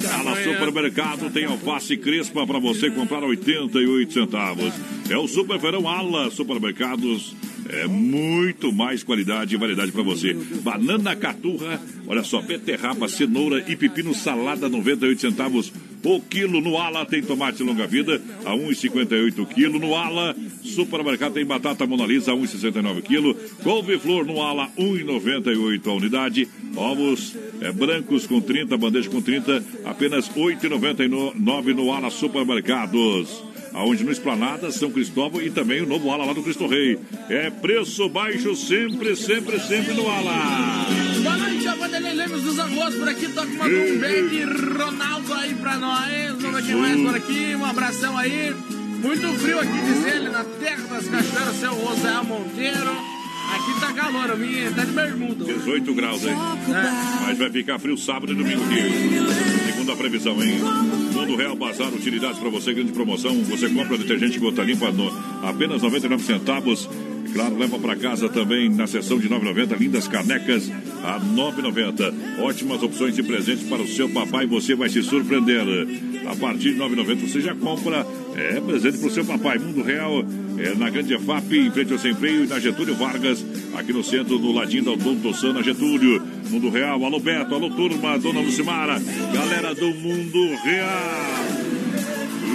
[0.00, 4.72] Fala Supermercado, tem alface crespa para você comprar 88 centavos.
[5.08, 7.34] É o Super Ferão Ala Supermercados.
[7.68, 10.34] É muito mais qualidade e variedade para você.
[10.34, 15.72] Banana caturra, olha só, beterraba, cenoura e pepino salada, 98 centavos
[16.04, 16.60] o quilo.
[16.60, 19.78] No Ala tem tomate longa-vida, a 1,58 quilo.
[19.78, 23.34] No Ala, supermercado tem batata monalisa, a 1,69 quilo.
[23.62, 26.48] Couve-flor no Ala, 1,98 a unidade.
[26.76, 34.12] Ovos é, brancos com 30, bandeja com 30, apenas 8,99 no Ala Supermercados aonde no
[34.12, 36.98] Esplanada, São Cristóvão e também o novo ala lá do Cristo Rei.
[37.28, 40.86] É preço baixo sempre, sempre, sempre no ala.
[41.22, 44.44] Boa noite, a Vanderlei Lemos dos Arroz por aqui, toca uma Dumbeck
[44.76, 46.40] Ronaldo aí pra nós.
[46.40, 48.54] Vamos ver quem mais por aqui, um abração aí.
[49.02, 53.12] Muito frio aqui, diz ele, na terra das cachoeiras, seu José Monteiro.
[53.52, 55.44] Aqui tá calor, eu vim, tá de bermuda.
[55.44, 56.30] 18 graus, hein?
[56.30, 57.22] É.
[57.26, 59.61] Mas vai ficar frio sábado e domingo aqui.
[59.82, 60.60] Segundo a previsão, hein?
[61.12, 63.34] Mundo Real Bazar, utilidades para você, grande promoção.
[63.42, 65.08] Você compra detergente gota limpa no
[65.42, 66.88] apenas 99 centavos.
[67.32, 70.70] Claro, leva para casa também na seção de 9,90, lindas canecas
[71.02, 72.14] a 9,90.
[72.38, 75.66] Ótimas opções de presentes para o seu papai, você vai se surpreender.
[76.26, 79.58] A partir de 9,90 você já compra é, presente para o seu papai.
[79.58, 80.24] Mundo Real
[80.58, 83.44] é na Grande EFAP, em frente ao Sem Freio e na Getúlio Vargas,
[83.74, 86.22] aqui no centro, do ladinho da Odonto Sana Getúlio.
[86.50, 89.00] Mundo Real, alô Beto, alô turma, dona Lucimara,
[89.32, 91.82] galera do Mundo Real.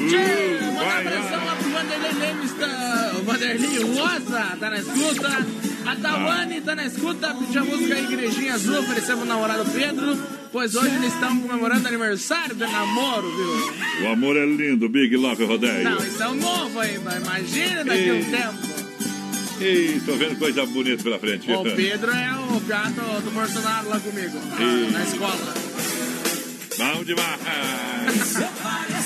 [0.07, 5.47] Tchê, manda abração lá pro Vanderlei Lemes, tá, o Vanderlei Rosa, tá na escuta.
[5.85, 10.17] A Tawane tá na escuta, pediu a música Igrejinha Azul, oferecemos o namorado Pedro,
[10.57, 14.07] pois hoje eles estão comemorando aniversário de namoro, viu?
[14.07, 15.83] O amor é lindo, Big Love Rodeio.
[15.83, 18.57] Não, isso é um novo ainda, imagina daqui a um tempo.
[19.61, 21.51] Ih, tô vendo coisa bonita pela frente.
[21.51, 25.53] O Pedro é o gato do Bolsonaro lá comigo, na, na escola.
[26.79, 28.33] Bom demais!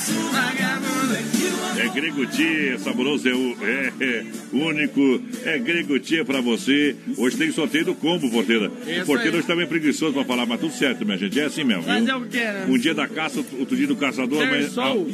[1.77, 6.95] É Gregutia, saboroso, é, o, é, é único, é Gregutia pra você.
[7.17, 8.71] Hoje tem sorteio do combo, porteira.
[8.85, 9.39] Isso o porteiro aí.
[9.39, 11.39] hoje tá meio preguiçoso pra falar, mas tudo certo, minha gente.
[11.39, 11.93] É assim mesmo, viu?
[11.93, 12.65] Fazer o quê, né?
[12.69, 14.67] Um dia da caça, outro dia do caçador, amanhã,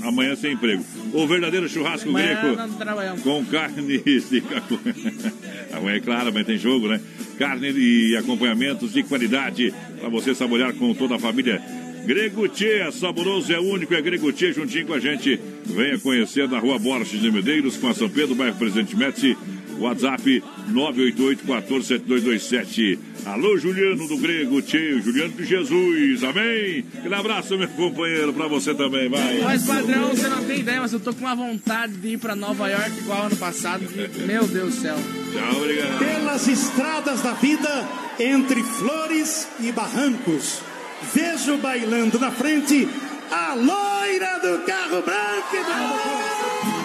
[0.03, 0.83] a- amanhã sem emprego.
[1.13, 2.37] O verdadeiro churrasco Amanhã
[2.77, 3.21] trabalhamos.
[3.21, 4.21] com carne e
[5.73, 6.99] Amanhã é claro, amanhã tem jogo, né?
[7.39, 11.61] Carne e acompanhamentos de qualidade para você saborear com toda a família.
[12.07, 15.38] Grego Tchê, saboroso é único, é Grego Tchê juntinho com a gente.
[15.65, 19.38] Venha conhecer na rua Borges de Medeiros, com a São Pedro, bairro Presidente Médici.
[19.77, 22.97] WhatsApp 988-147227.
[23.25, 26.84] Alô, Juliano do Grego Tchê, Juliano de Jesus, amém?
[26.97, 29.39] Aquele abraço, meu companheiro, pra você também, vai.
[29.41, 32.35] Mas, padrão, você não tem ideia, mas eu tô com uma vontade de ir pra
[32.35, 33.85] Nova York igual ano passado.
[33.85, 34.95] que- Meu Deus do céu.
[35.34, 35.99] Tchau, obrigado.
[35.99, 37.85] Pelas estradas da vida,
[38.19, 40.61] entre flores e barrancos,
[41.01, 42.87] vejo bailando na frente
[43.31, 46.76] a loira do carro branco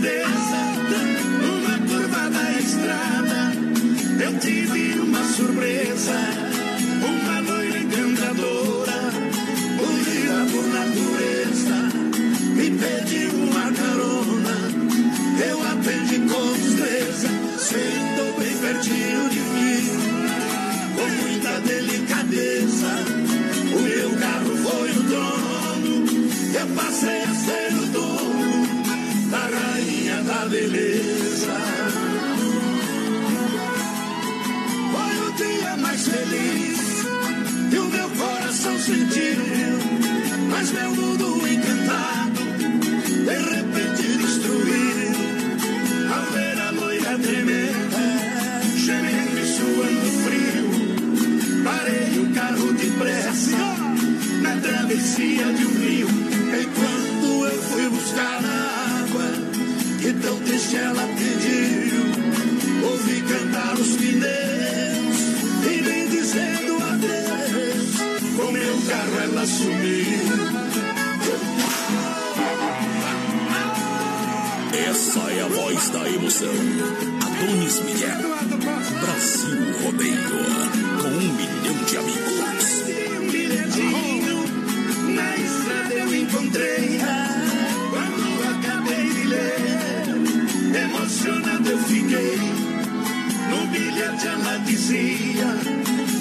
[0.00, 0.60] tristeza,
[1.42, 3.52] numa curva da estrada,
[4.24, 6.16] eu tive uma surpresa.
[7.02, 8.98] Uma loira encantadora,
[9.78, 11.76] unida por natureza,
[12.54, 14.56] me pediu uma carona.
[15.46, 17.28] Eu atendi com destreza,
[17.58, 19.84] sentou bem pertinho de mim,
[20.96, 22.92] com muita delicadeza.
[23.74, 26.06] O meu carro foi o dono,
[26.54, 28.49] eu passei a ser o dono
[30.30, 31.58] da beleza.
[34.92, 36.80] Foi o dia mais feliz
[37.70, 39.40] que o meu coração sentiu.
[40.50, 42.42] Mas meu mundo encantado
[43.28, 45.10] de repente destruiu.
[46.14, 48.04] Ao ver a loira tremenda,
[48.76, 50.68] gemendo e suando frio,
[51.64, 53.62] parei o carro depressa
[54.42, 56.08] na travessia de um rio.
[56.62, 58.59] Enquanto eu fui buscar água,
[60.10, 62.02] E tão triste ela pediu,
[62.90, 65.18] ouvi cantar os pneus
[65.70, 67.94] e vem dizendo adeus.
[68.36, 70.50] Com meu carro ela sumiu.
[74.90, 76.54] Essa é a voz da emoção.
[77.24, 78.18] Adonis Miguel.
[79.00, 80.40] Brasil Rodeio.
[81.02, 83.30] Com um milhão de amigos.
[83.30, 84.38] Bilhetinho
[85.14, 86.89] na estrada eu encontrei.
[94.00, 95.46] No bilhete ela dizia: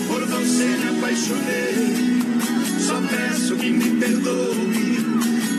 [0.07, 2.19] Por você me apaixonei.
[2.79, 4.97] Só peço que me perdoe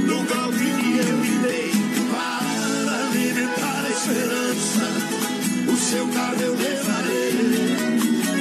[0.06, 1.72] do golpe que eu me dei.
[2.10, 4.86] Para alimentar a esperança,
[5.72, 7.32] o seu carro eu levarei.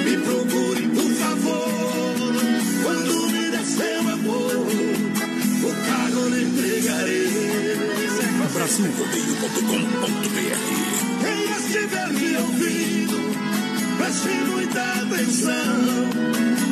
[0.04, 2.34] Me procure, por favor,
[2.84, 4.68] quando me der seu amor,
[5.64, 7.30] o carro eu lhe entregarei.
[8.54, 10.60] BrasilRodeio.com.br
[11.22, 13.18] Quem estiver me ouvindo,
[14.00, 15.76] preste muita atenção.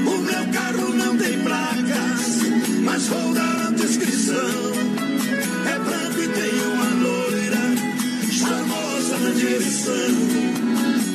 [0.05, 2.39] O meu carro não tem placas,
[2.83, 4.71] mas vou dar a descrição.
[5.65, 7.65] É branco e tem uma loira,
[8.31, 10.15] charmosa na direção.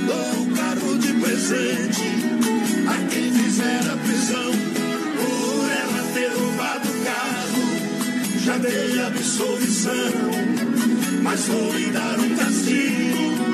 [0.06, 2.02] Dou o carro de presente
[2.86, 4.52] a quem fizer a prisão.
[5.16, 10.12] Por ela ter roubado o carro, já dei absolvição.
[11.22, 13.51] Mas vou lhe dar um castigo.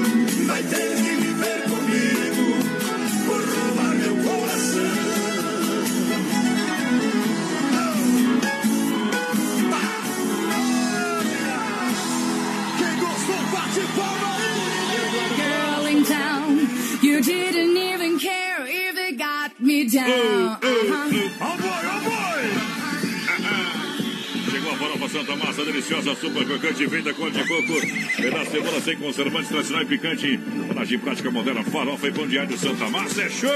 [25.19, 27.81] Santa Massa, deliciosa, super crocante, venda com de coco,
[28.17, 32.39] pedaço de cebola sem conservantes, tradicional e picante, Panagem prática moderna, farofa e pão de
[32.39, 33.51] alho Santa Massa é show!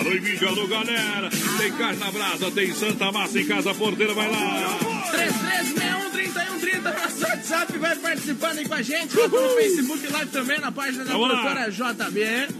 [0.00, 1.28] Alô, vídeo, alô, galera!
[1.58, 4.78] Tem carne na brasa, tem Santa Massa em casa, porteira, vai lá!
[5.10, 10.72] 3361 nosso WhatsApp, vai participando aí com a gente, lá no Facebook Live também, na
[10.72, 11.42] página da Vamos lá.
[11.42, 12.54] produtora JB.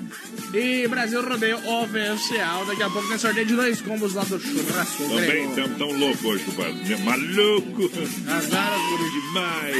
[0.55, 2.65] E Brasil Rodeio Oficial.
[2.65, 5.09] Daqui a pouco tem sorteio de dois combos lá do churrasco.
[5.09, 6.97] Também estamos tão louco hoje, compadre.
[7.03, 7.91] Maluco!
[8.31, 9.77] Azar, Guru demais!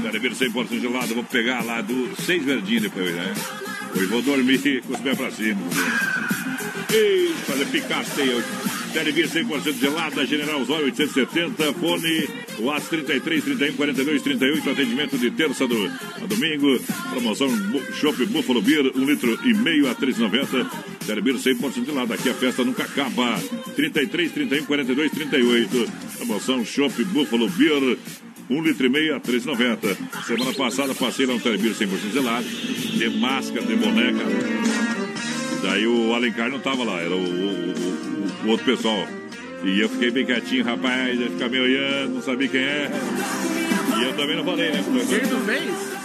[0.00, 3.34] Carebeiro 100% gelado, vou pegar lá do seis verdinhos depois, né?
[3.96, 5.60] Hoje vou dormir com os pés pra cima.
[6.92, 8.46] E fazer picasteio hoje.
[8.92, 12.28] Televir 100% gelada, General Osório 870, fone
[12.60, 16.78] WhatsApp 33 31 42 38, atendimento de terça do, a domingo,
[17.10, 17.48] promoção
[17.94, 20.70] Chopp Buffalo Beer, 1 litro e meio a 3,90.
[21.06, 23.38] Televir 100% gelada, aqui a festa nunca acaba.
[23.74, 27.96] 33 31 42 38, promoção Chopp Buffalo Beer,
[28.50, 29.96] 1 litro e meio a 3,90.
[30.26, 34.20] Semana passada passei lá no Telebir 100% gelado, de máscara, de boneca.
[35.62, 38.11] Daí o Alencar não tava lá, era o, o- o-
[38.44, 39.06] o outro pessoal.
[39.64, 42.90] E eu fiquei bem quietinho, rapaz, ia ficar me olhando, não sabia quem é.
[43.98, 44.84] E eu também não falei, né?
[45.08, 46.01] Quem tu fez?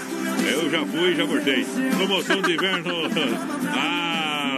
[0.52, 1.66] Eu já fui já voltei.
[1.96, 2.94] Promoção de inverno.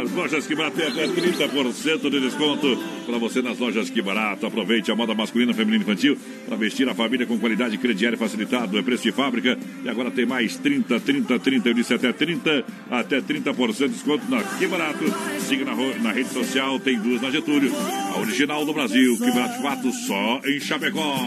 [0.01, 4.45] As lojas que barato até 30% de desconto para você nas lojas que barato.
[4.45, 6.17] Aproveite a moda masculina, feminina e infantil
[6.47, 8.77] para vestir a família com qualidade crediária facilitado.
[8.77, 11.69] É preço de fábrica e agora tem mais 30, 30, 30.
[11.69, 15.03] Eu disse até 30, até 30% de desconto na Que Barato.
[15.39, 17.71] Siga na, na rede social, tem duas na Getúlio.
[18.15, 21.17] A original do Brasil, Que Barato fato só em Chapecó.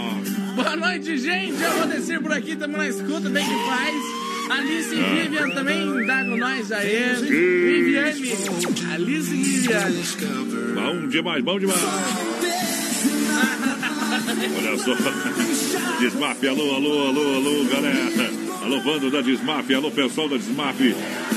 [0.55, 1.63] Boa noite, gente.
[1.63, 4.32] Eu vou descer por aqui, estamos na escuta, bem que faz.
[4.53, 4.95] Alice.
[4.95, 7.15] Vivian também tá com nós aí.
[7.21, 8.33] Viviane.
[8.93, 10.03] Alice e Viviane.
[10.75, 11.81] Bom demais, bom demais.
[14.59, 14.95] Olha só.
[16.01, 18.31] Desmaf, alô, alô, alô, alô, galera.
[18.63, 20.79] Alô, bando da Desmaf, alô, pessoal da Desmaf,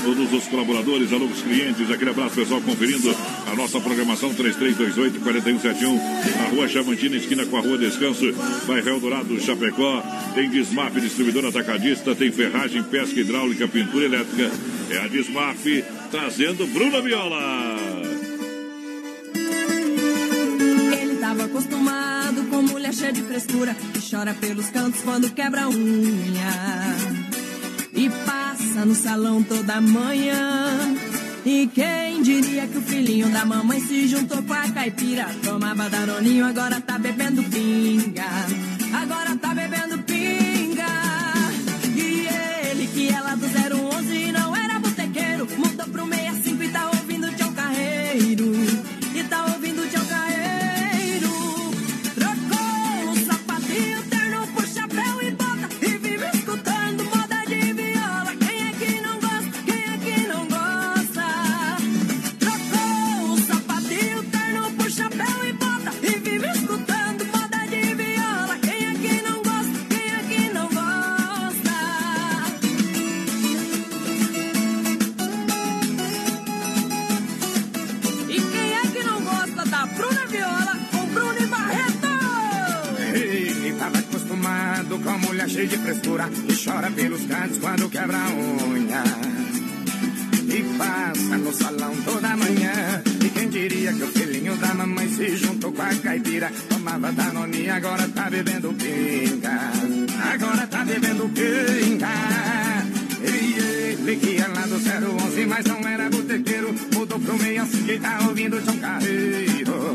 [0.06, 1.90] todos os colaboradores, alô, os clientes.
[1.90, 3.12] Aquele abraço, pessoal, conferindo
[3.50, 6.00] a nossa programação 3328-4171,
[6.36, 8.32] na rua Chamantina, esquina com a rua Descanso,
[8.68, 10.00] bairro Eldorado, Chapecó.
[10.32, 14.52] Tem Desmaf, distribuidor atacadista, tem ferragem, pesca hidráulica, pintura elétrica.
[14.90, 17.76] É a Desmaf trazendo Bruna Viola.
[21.02, 26.96] Ele tava acostumado com mulher cheia de frescura que chora pelos cantos quando quebra unha.
[27.92, 28.08] E
[28.76, 30.94] passa no salão toda manhã.
[31.44, 35.26] E quem diria que o filhinho da mamãe se juntou com a caipira?
[35.42, 38.26] Tomava daroninho, agora tá bebendo pinga.
[38.92, 40.15] Agora tá bebendo pinga.
[85.56, 89.02] Cheio de frescura e chora pelos cantos quando quebra a unha.
[90.54, 93.02] E passa no salão toda manhã.
[93.24, 96.52] E quem diria que o filhinho da mamãe se juntou com a caipira?
[96.68, 99.72] Tomava Danone, agora tá bebendo pinga.
[100.30, 102.14] Agora tá bebendo pinga.
[103.22, 103.58] E
[103.92, 106.74] ele que é lá do 011, mas não era botequeiro.
[106.92, 109.94] Mudou pro meio assim que tá ouvindo João Carreiro.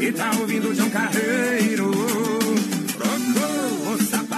[0.00, 2.31] E tá ouvindo João Carreiro.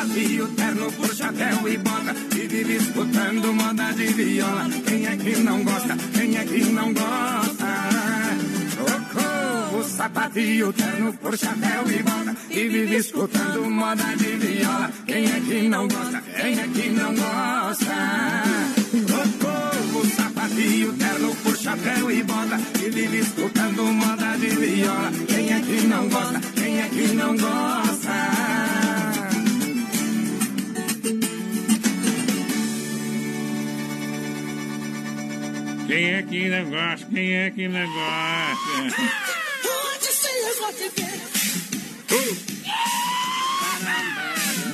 [0.04, 2.14] Trocou o terno por chapéu e bota.
[2.36, 4.68] E vive escutando moda de viola.
[4.86, 5.96] Quem é que não gosta?
[6.12, 7.72] Quem é que não gosta?
[8.74, 12.36] Trocou o sapatinho terno por chapéu e bota.
[12.50, 14.90] E vive escutando moda de viola.
[15.06, 16.20] Quem é que não gosta?
[16.20, 17.94] Quem é que não gosta?
[19.06, 22.60] Trocou o sapatinho terno por chapéu e bota.
[22.78, 25.10] E vive escutando moda de viola.
[25.26, 26.40] Quem é que não gosta?
[26.54, 28.93] Quem é que não gosta?
[35.86, 37.06] Quem é que gosta?
[37.12, 39.04] Quem é que não gosta?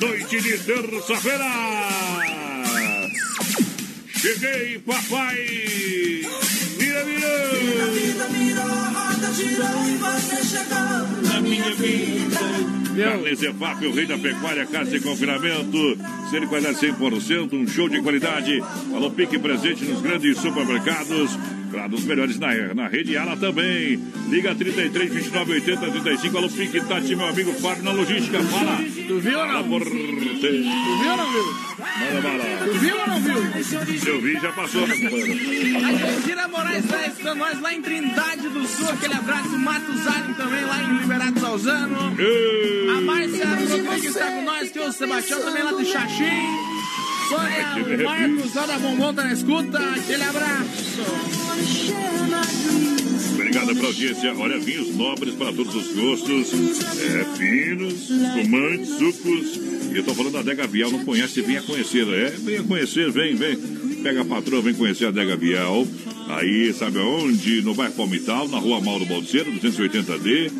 [0.01, 1.51] Noite de terça-feira!
[4.15, 6.21] Cheguei, papai!
[6.91, 7.85] Vira, vira!
[7.91, 12.39] Vida virou, a roda girou e você chegou na minha vida.
[13.01, 15.97] Carnes EFAP, o rei da pecuária, casa de confinamento,
[16.29, 18.61] ser qualidade 100%, um show de qualidade.
[18.93, 21.31] Alô, pique presente nos grandes supermercados.
[21.71, 23.97] Claro, os melhores na, na rede Ala também.
[24.29, 26.37] Liga 33 29 80 35.
[26.37, 28.43] Alô, pique Tati, meu amigo Fábio na logística.
[28.43, 28.77] Fala.
[29.07, 29.63] Tu viu ou não?
[29.79, 31.70] Tu viu ou não viu?
[31.81, 32.43] Manda bala.
[32.65, 33.37] Tu viu ou não viu?
[34.07, 38.89] Eu vi, já passou, Argentina Moraes está escutando nós lá em Trindade do Sul.
[38.89, 41.97] Aquele abraço, Matuzani também lá em Liberato Salzano.
[42.97, 46.71] A Márcia Rodrigues está com nós, que o Sebastião também lá do Xaxim.
[47.29, 49.79] Sônia, o Marcos lá da Bombom tá na escuta.
[49.79, 51.01] Aquele abraço.
[53.33, 54.35] Obrigado pela audiência.
[54.37, 56.51] Olha, vinhos nobres para todos os gostos.
[56.99, 59.80] É, finos, espumantes, sucos.
[59.93, 60.91] Eu tô falando da Adega Vial.
[60.91, 62.07] Não conhece, venha conhecer.
[62.07, 63.57] É, venha conhecer, vem, vem.
[64.01, 65.85] Pega a patroa, vem conhecer a Adega Vial.
[66.29, 67.61] Aí, sabe aonde?
[67.61, 70.51] No bairro Palmital, na rua Mauro Baldeiro, 280D.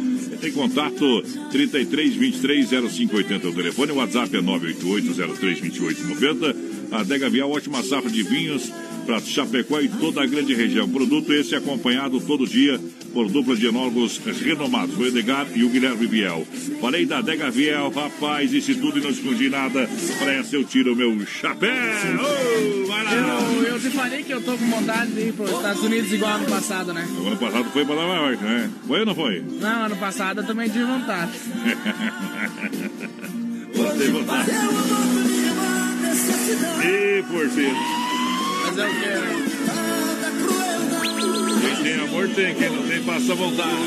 [0.41, 1.21] Tem contato
[1.51, 6.55] 33 23 0580 o telefone, o WhatsApp é 988 03 2890.
[6.91, 8.71] Adega Vial, ótima safra de vinhos
[9.05, 10.89] para Chapecó e toda a grande região.
[10.89, 12.79] Produto esse acompanhado todo dia
[13.13, 16.45] por dupla de enólogos renomados, o Edgar e o Guilherme Viel.
[16.79, 19.89] Falei da Adega Viel, rapaz, e se tudo e não escondi nada,
[20.19, 21.71] para essa eu tiro o meu chapéu.
[21.71, 23.13] Oh, vai lá.
[23.13, 26.11] Eu, eu te falei que eu tô com vontade de ir para os Estados Unidos
[26.11, 27.07] igual ano passado, né?
[27.19, 28.69] O ano passado foi para Nova York, né?
[28.87, 29.43] Foi ou não foi?
[29.59, 31.31] Não, ano passado eu também tive vontade.
[33.73, 34.51] Você vontade.
[36.83, 37.73] E por ser.
[38.65, 39.50] Mas é o que, né?
[41.61, 43.77] Quem tem amor tem, quem não tem passa vontade.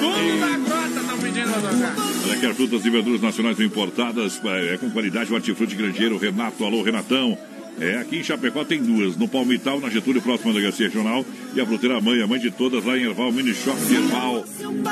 [0.00, 1.96] Tudo na grota estão pedindo tocar.
[2.24, 6.64] Olha que as frutas e verduras nacionais importadas é com qualidade, o hortifruti grangeiro Renato,
[6.64, 7.38] alô Renatão.
[7.78, 11.24] É, aqui em Chapecó tem duas, no Palmital, na Getúlio, próximo da Delegacia Regional,
[11.54, 14.44] e a fruteira mãe, a mãe de todas, lá em Erval, Mini Shop de Erval,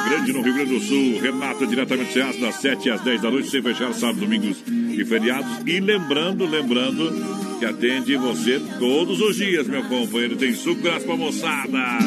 [0.06, 1.18] grande no Rio Grande do Sul.
[1.18, 5.02] Renata, diretamente de Ceasa, das 7 às 10 da noite, sem fechar sábados, domingos e
[5.02, 5.50] feriados.
[5.64, 7.10] E lembrando, lembrando,
[7.58, 10.36] que atende você todos os dias, meu companheiro.
[10.36, 11.98] Tem suco grátis pra moçada.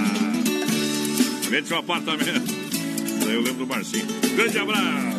[1.50, 2.54] Vende seu apartamento.
[3.30, 4.06] Eu lembro do Marcinho.
[4.36, 5.18] Grande abraço.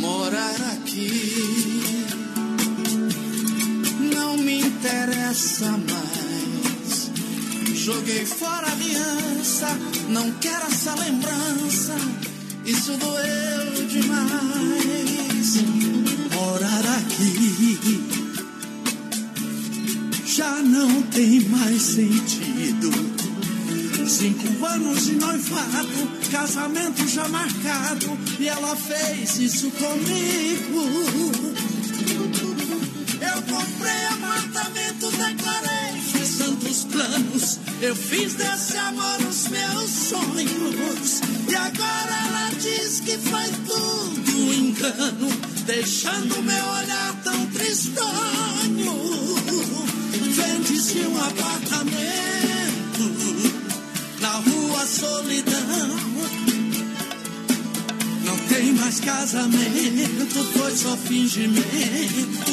[0.00, 2.06] Morar aqui
[4.14, 6.17] não me interessa mais.
[7.88, 9.66] Joguei fora a aliança,
[10.10, 11.96] não quero essa lembrança.
[12.66, 15.54] Isso doeu demais.
[16.34, 18.04] Morar aqui
[20.26, 22.90] já não tem mais sentido.
[24.06, 30.82] Cinco anos de noivado, casamento já marcado, e ela fez isso comigo.
[33.18, 35.77] Eu comprei apartamento, declarei,
[36.58, 41.20] tantos planos, eu fiz desse amor os meus sonhos.
[41.48, 45.28] E agora ela diz que foi tudo um engano,
[45.66, 48.94] deixando meu olhar tão tristonho.
[50.34, 51.78] Vende-se um apartamento
[54.20, 55.98] na rua Solidão.
[58.24, 62.52] Não tem mais casamento, foi só fingimento,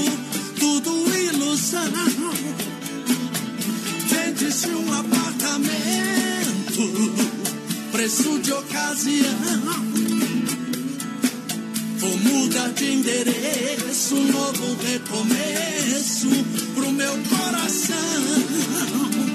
[0.60, 2.75] tudo ilusão.
[4.26, 5.72] Vende-se um apartamento,
[7.92, 9.86] preço de ocasião.
[12.00, 16.28] Vou mudar de endereço, um novo recomeço
[16.74, 19.35] pro meu coração.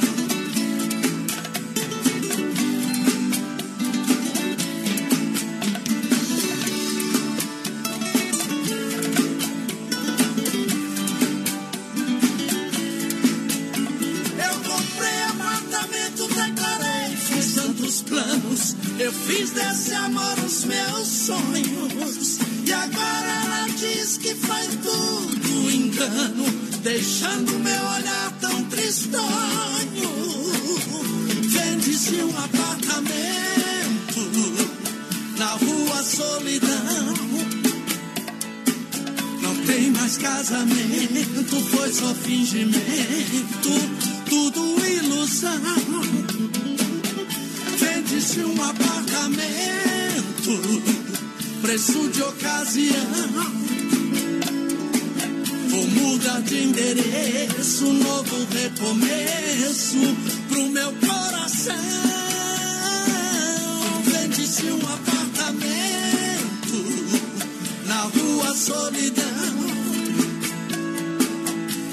[19.30, 22.38] Fiz desse amor os meus sonhos.
[22.66, 26.44] E agora ela diz que foi tudo engano,
[26.82, 30.10] deixando meu olhar tão tristonho.
[31.48, 34.20] Vende-se um apartamento
[35.38, 37.14] na rua Solidão.
[39.42, 43.70] Não tem mais casamento, foi só fingimento,
[44.28, 46.09] tudo ilusão.
[48.10, 49.44] Vende-se um apartamento,
[51.62, 52.96] preço de ocasião.
[55.68, 59.96] Vou mudar de endereço, novo recomeço
[60.48, 61.76] pro meu coração.
[64.06, 65.64] Vende-se um apartamento
[67.86, 69.24] na rua Solidão.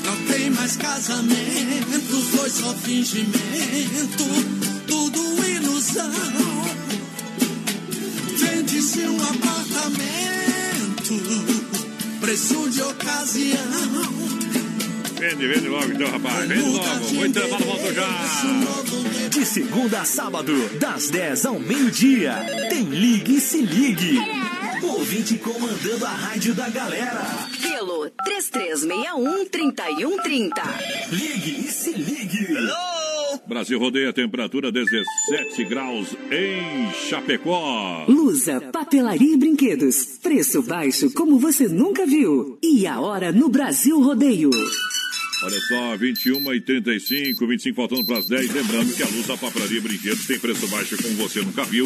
[0.04, 4.57] Não tem mais casamento, foi só fingimento,
[6.08, 6.64] ilusão.
[8.38, 11.14] Vende-se um apartamento,
[12.20, 13.58] preço de ocasião.
[15.20, 16.48] Vende, vende logo então, rapaz.
[16.48, 16.86] Vende logo.
[17.14, 18.08] Muito intervalo, volto já.
[19.30, 22.34] De segunda a sábado, das 10 ao meio-dia.
[22.70, 24.20] Tem Ligue e Se Ligue.
[24.84, 27.26] Ouvinte comandando a rádio da galera.
[27.62, 30.52] Pelo 3361-3130.
[31.12, 32.48] Ligue e Se Ligue.
[33.48, 38.04] Brasil rodeia temperatura 17 graus em Chapecó.
[38.08, 40.20] Lusa, papelaria e brinquedos.
[40.22, 42.58] Preço baixo como você nunca viu.
[42.62, 44.50] E a hora no Brasil Rodeio.
[45.44, 48.54] Olha só, 21 e 35, 25 faltando para as 10.
[48.54, 51.86] Lembrando que a Luz da Papelaria Brinquedos tem preço baixo como você nunca viu.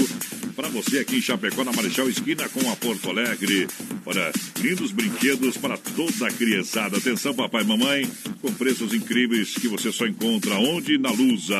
[0.56, 3.68] Para você aqui em Chapecó, na Marechal Esquina com a Porto Alegre.
[4.06, 6.98] Olha, lindos brinquedos para toda a criançada.
[6.98, 8.10] Atenção, papai e mamãe,
[8.41, 10.98] com preços incríveis que você só encontra onde?
[10.98, 11.60] Na Lusa.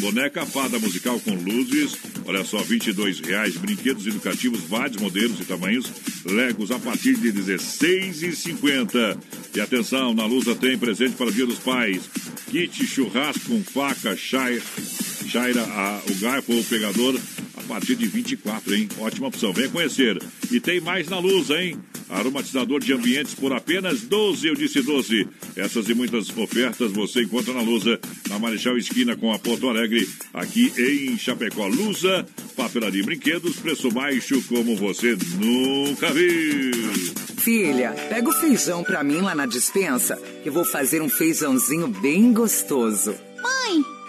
[0.00, 3.56] Boneca fada musical com luzes, olha só, 22 reais.
[3.56, 5.90] Brinquedos educativos, vários modelos e tamanhos.
[6.24, 9.18] Legos a partir de R$ 16,50.
[9.54, 12.02] E atenção, na Lusa tem presente para o Dia dos Pais.
[12.50, 14.62] Kit churrasco com faca, chaira,
[15.28, 17.18] chaira a, o garfo ou o pegador
[17.56, 18.88] a partir de 24, hein?
[18.98, 19.52] Ótima opção.
[19.52, 20.22] Venha conhecer.
[20.50, 21.78] E tem mais na Lusa, hein?
[22.08, 25.26] Aromatizador de ambientes por apenas 12, eu disse 12.
[25.56, 30.08] Essas e muitas ofertas você encontra na Lusa, na Marechal Esquina com a Porto Alegre,
[30.34, 31.66] aqui em Chapecó.
[31.66, 36.72] Lusa, papelaria e brinquedos, preço baixo como você nunca viu.
[37.38, 41.88] Filha, pega o feijão pra mim lá na dispensa, que eu vou fazer um feijãozinho
[41.88, 43.14] bem gostoso.
[43.42, 43.82] Mãe,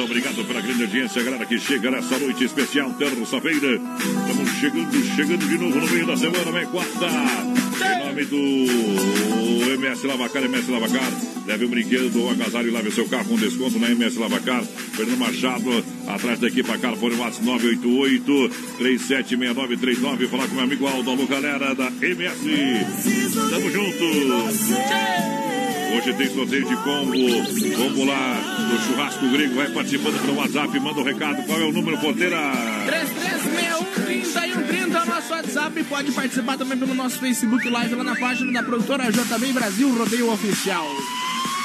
[0.00, 3.74] volta, obrigado pela grande audiência, galera que chega nessa noite especial, terça-feira.
[3.76, 7.06] Estamos chegando, chegando de novo no meio da semana, vem quarta.
[7.06, 11.12] Em nome do MS Lavacar, MS Lavacar.
[11.46, 14.62] Leve um brinquedo do agasalho e lave seu carro com desconto na MS Lavacar.
[14.64, 18.48] Fernando Machado, atrás da equipe Carro, fone WhatsApp 988
[18.78, 20.28] 376939.
[20.28, 22.40] Falar com meu amigo Aldo, alô, galera da MS.
[23.50, 25.49] Tamo junto.
[25.92, 27.12] Hoje tem sorteio de combo.
[27.76, 28.40] Combo lá
[28.70, 29.54] do churrasco grego.
[29.54, 30.80] Vai participando pelo WhatsApp.
[30.80, 31.42] Manda o um recado.
[31.44, 32.36] Qual é o número, porteira?
[32.86, 35.84] 3361 é nosso WhatsApp.
[35.84, 40.32] Pode participar também pelo nosso Facebook Live lá na página da produtora JB Brasil Rodeio
[40.32, 40.86] Oficial.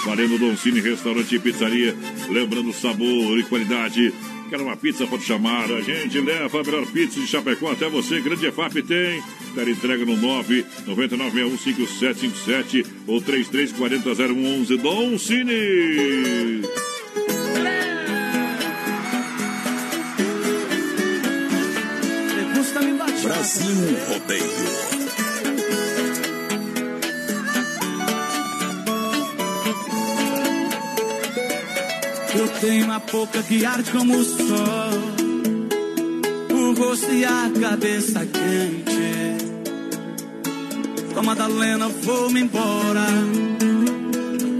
[0.05, 1.95] Valendo Don Cine Restaurante e Pizzaria.
[2.29, 4.13] Lembrando sabor e qualidade.
[4.49, 5.05] Quer uma pizza?
[5.07, 5.71] Pode chamar.
[5.71, 8.21] A gente leva a melhor pizza de Chapecó até você.
[8.21, 9.23] Grande EFAP tem.
[9.53, 14.77] Quer entrega no 999615757 ou 33400111.
[14.77, 16.61] Dom Cine.
[23.23, 24.94] Brasil Rodeio.
[32.61, 35.25] Tenho uma boca que arde como o sol.
[36.77, 39.15] rosto e a cabeça quente.
[41.13, 43.05] Com a Madalena vou-me embora.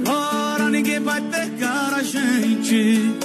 [0.07, 3.15] Agora ninguém vai pegar a gente.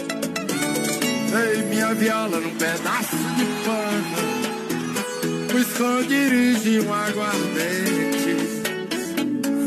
[1.33, 4.31] Ei, minha viola num pedaço de pano.
[5.55, 8.37] O esconderijo um aguardente.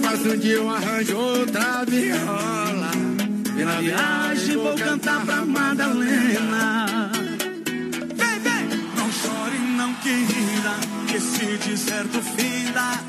[0.04, 2.63] Mas um dia eu arranjo outra viola.
[3.56, 7.12] E na viagem vou cantar pra Madalena.
[8.16, 8.68] Vem, vem!
[8.98, 10.76] Não chore, não querida,
[11.08, 13.00] que se deserto finda.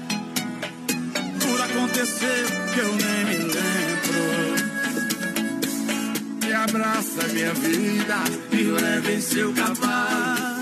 [1.41, 2.45] Por acontecer
[2.75, 4.25] que eu nem me lembro.
[6.45, 8.17] Me abraça, minha vida,
[8.53, 10.55] Me leva em seu cavalo.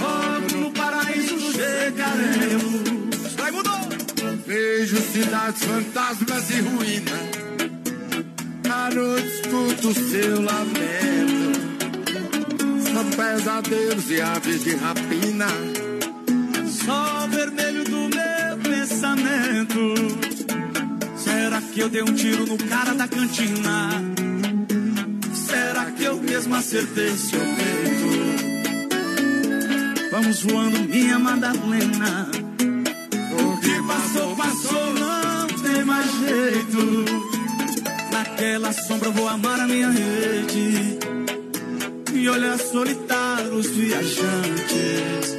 [0.00, 2.86] Logo no paraíso chegaremos.
[4.46, 7.35] Vejo cidades fantasmas e ruínas.
[8.94, 11.56] Noite escuto o seu lamento.
[12.92, 15.48] São pesadelos e aves de rapina.
[16.84, 19.94] Sol vermelho do meu pensamento.
[21.16, 23.90] Será que eu dei um tiro no cara da cantina?
[25.34, 28.06] Será que eu mesmo acertei seu peito?
[30.12, 32.30] Vamos voando, minha Madalena.
[33.32, 37.25] O que passou, passou, não tem mais jeito.
[38.16, 40.98] Naquela sombra eu vou amar a minha rede.
[42.14, 45.36] E olhar solitário os viajantes.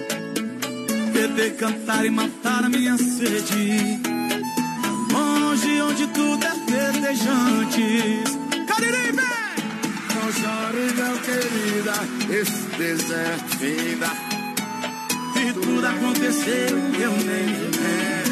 [1.11, 3.99] Beber, cantar e matar a minha sede.
[5.11, 8.23] Longe onde tudo é verdejante.
[8.67, 9.57] Cariri, vem!
[10.13, 11.95] Não chore, não, querida,
[12.31, 14.07] esse deserto finda.
[15.35, 18.26] E tudo aconteceu eu nem me lembro.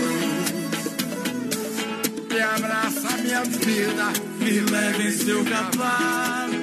[2.45, 6.53] Abraça, minha vida, Me leve em seu cavalo.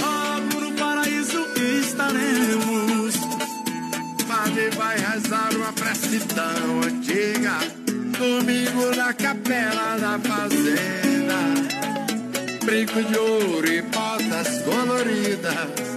[0.00, 1.46] Logo no paraíso
[1.80, 3.14] estaremos.
[4.28, 7.58] Padre vai rezar uma prece tão antiga.
[8.18, 11.40] Domingo na capela da fazenda.
[12.64, 15.90] Brinco de ouro e botas coloridas.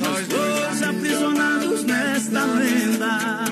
[0.00, 3.44] Nós dois aprisionados nesta lenda.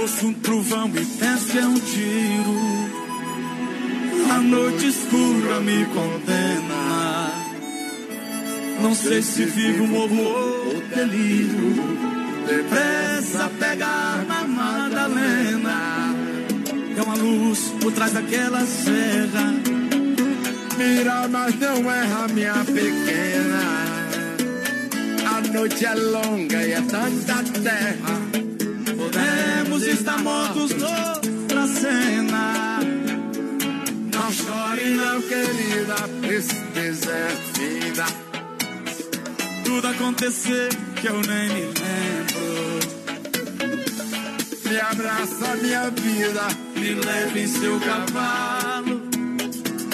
[0.00, 2.81] Ouço um trovão e penso é um tiro.
[4.32, 7.32] A noite escura me condena.
[8.80, 11.74] Não sei se vivo, morro ou delírio.
[12.46, 16.14] Depressa pegar na Madalena.
[16.96, 19.54] É uma luz por trás daquela serra.
[20.78, 23.62] Mira, mas não erra, minha pequena.
[25.26, 28.18] A noite é longa e é tanta terra.
[28.96, 32.31] Podemos estar mortos noutra cena.
[34.74, 35.94] Não, querida,
[36.34, 38.06] esse deserto finda.
[39.64, 42.52] Tudo acontecer que eu nem me lembro.
[44.64, 49.02] Me abraça, minha vida, Me leve em seu cavalo.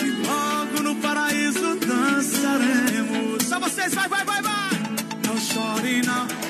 [0.01, 3.45] E logo no paraíso dançaremos.
[3.49, 4.71] Só vocês, vai, vai, vai, vai!
[5.27, 6.48] Não chore, não.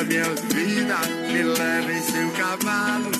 [0.00, 0.96] Abraça, minha vida,
[1.32, 3.10] me leva em seu cavalo.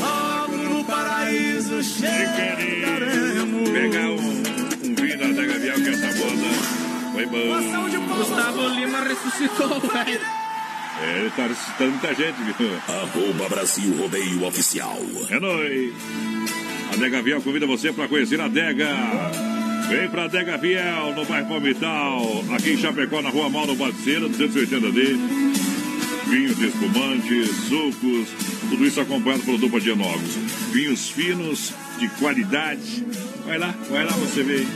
[0.00, 3.70] Logo no paraíso chegaremos.
[3.70, 8.16] Pegar um, um vinho da Adega Vial que essa moda foi bom.
[8.16, 10.20] Gustavo Lima ressuscitou, velho.
[11.02, 12.70] É, ele tá ressuscitando muita gente, viu?
[12.88, 14.98] Arroba Brasil Rodeio Oficial.
[15.30, 15.94] É nóis.
[16.92, 18.88] Adega Viel convida você para conhecer a Adega.
[19.88, 25.16] Vem pra Adega Viel, no bairro Palmital, aqui em Chapecó, na rua Mauro Baticeira, 280D.
[26.26, 28.28] Vinhos espumantes, sucos,
[28.68, 30.34] tudo isso acompanhado pelo Dupla de Novos.
[30.72, 33.04] Vinhos finos, de qualidade.
[33.46, 34.66] Vai lá, vai lá você vê.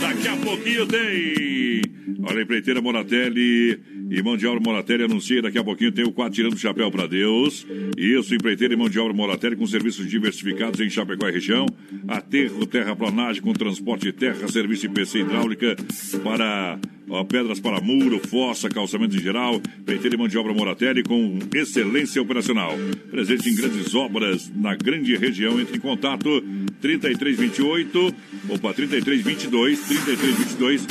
[0.00, 1.82] Daqui a pouquinho tem.
[2.22, 5.42] Olha, empreiteira Moratelli e mão de obra Moratelli anuncia.
[5.42, 7.66] Daqui a pouquinho tem o quadro Tirando o Chapéu para Deus.
[7.96, 11.66] Isso, empreiteira e mão de obra Moratelli com serviços diversificados em Chapecó e região.
[12.08, 15.76] Aterro, terraplanagem com transporte de terra, serviço de PC hidráulica
[16.22, 16.78] para
[17.08, 19.60] ó, pedras para muro, fossa, calçamento em geral.
[19.80, 22.74] Empreiteira e mão de obra Moratelli com excelência operacional.
[23.10, 25.60] Presente em grandes obras na grande região.
[25.60, 26.42] Entre em contato
[26.80, 28.14] 3328
[28.48, 30.86] Opa, 3322 3322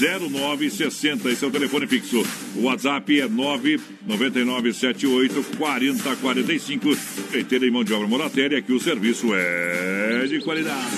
[0.00, 1.28] 0960.
[1.30, 2.22] Esse é o telefone fixo.
[2.56, 6.88] O WhatsApp é 99978 4045.
[7.32, 10.90] Leiteira e mão de obra moratéria, que o serviço é de qualidade.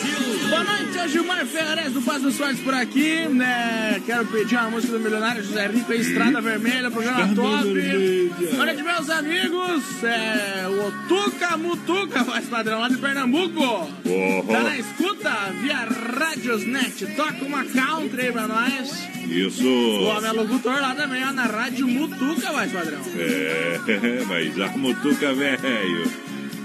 [0.48, 4.02] Boa noite, é Gilmar Ferrez do Paz dos Soares por aqui, né?
[4.04, 7.72] Quero pedir uma música do milionário José Rico, Estrada Vermelha, programa Estrada top.
[7.72, 8.60] Vermelha.
[8.60, 13.90] Olha de meus amigos, é, o Otuca Mutuca, faz padrão lá de Pernambuco.
[14.04, 14.52] Oh.
[14.52, 15.30] Tá na escuta
[15.60, 17.06] via Radiosnet.
[17.16, 19.08] Toca uma country aí pra nós.
[19.28, 19.66] Isso.
[19.66, 23.00] O homem é locutor lá também, ó, na Rádio Mutuca, mais padrão.
[23.16, 26.10] É, mas a mutuca velho.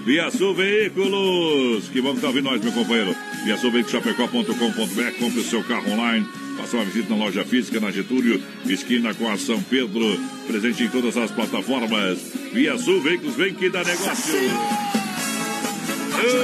[0.06, 1.90] Via Sul Veículos.
[1.90, 3.16] Que bom que tá ouvindo nós, meu companheiro.
[3.44, 5.20] Via Sul Veículos.com.br.
[5.20, 6.26] Compre o seu carro online.
[6.58, 10.20] Faça uma visita na loja física na Getúlio, esquina com a São Pedro.
[10.48, 12.20] Presente em todas as plataformas.
[12.52, 14.34] Via Sul Veículos, vem que dá negócio.
[16.14, 16.38] Ô,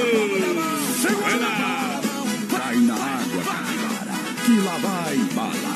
[1.20, 2.00] vai lá.
[2.48, 4.14] Cai na água, cara.
[4.46, 5.74] Que lá vai bala.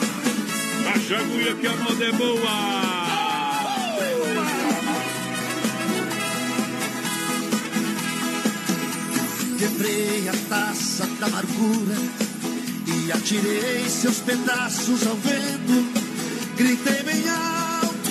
[0.87, 2.89] A agulha que a moda é boa.
[9.59, 12.28] Quebrei a taça da amargura
[13.09, 16.03] e atirei seus pedaços ao vento.
[16.57, 18.11] Gritei bem alto.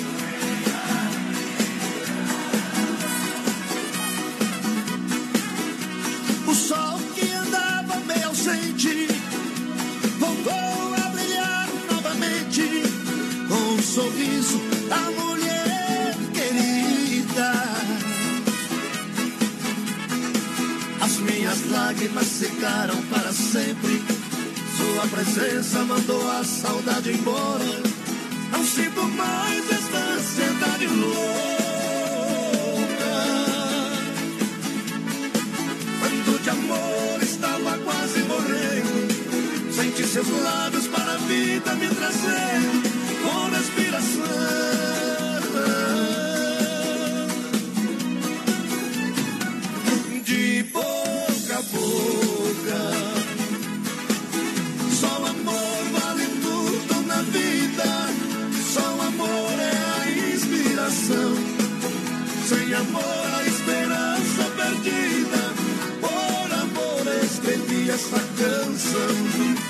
[6.47, 9.07] O sol que andava meio ausente
[10.17, 12.81] voltou a brilhar novamente
[13.47, 14.59] com um sorriso
[14.89, 17.53] da mulher querida.
[21.01, 23.06] As minhas lágrimas secaram.
[24.97, 27.65] Sua presença mandou a saudade embora.
[28.51, 31.17] Não sinto mais esta ansiedade louca.
[35.99, 42.86] Quando de amor estava quase morrendo, senti seus lábios para a vida me trazer
[68.39, 69.66] escrevi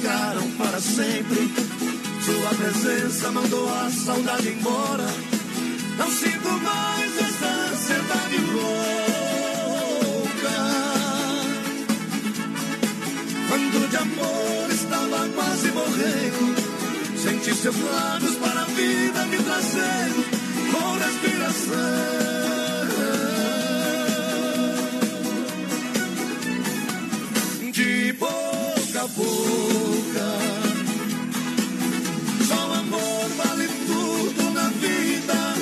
[0.00, 1.52] secaram para sempre.
[2.24, 5.06] Sua presença mandou a saudade embora.
[5.98, 8.70] Não sinto mais essa ansiedade louca.
[13.48, 16.54] Quando de amor estava quase morrendo,
[17.18, 20.24] senti seus lábios para a vida me trazendo
[20.72, 22.29] com respiração.
[29.00, 30.28] Boca boca.
[32.46, 35.54] Só o amor vale tudo na vida.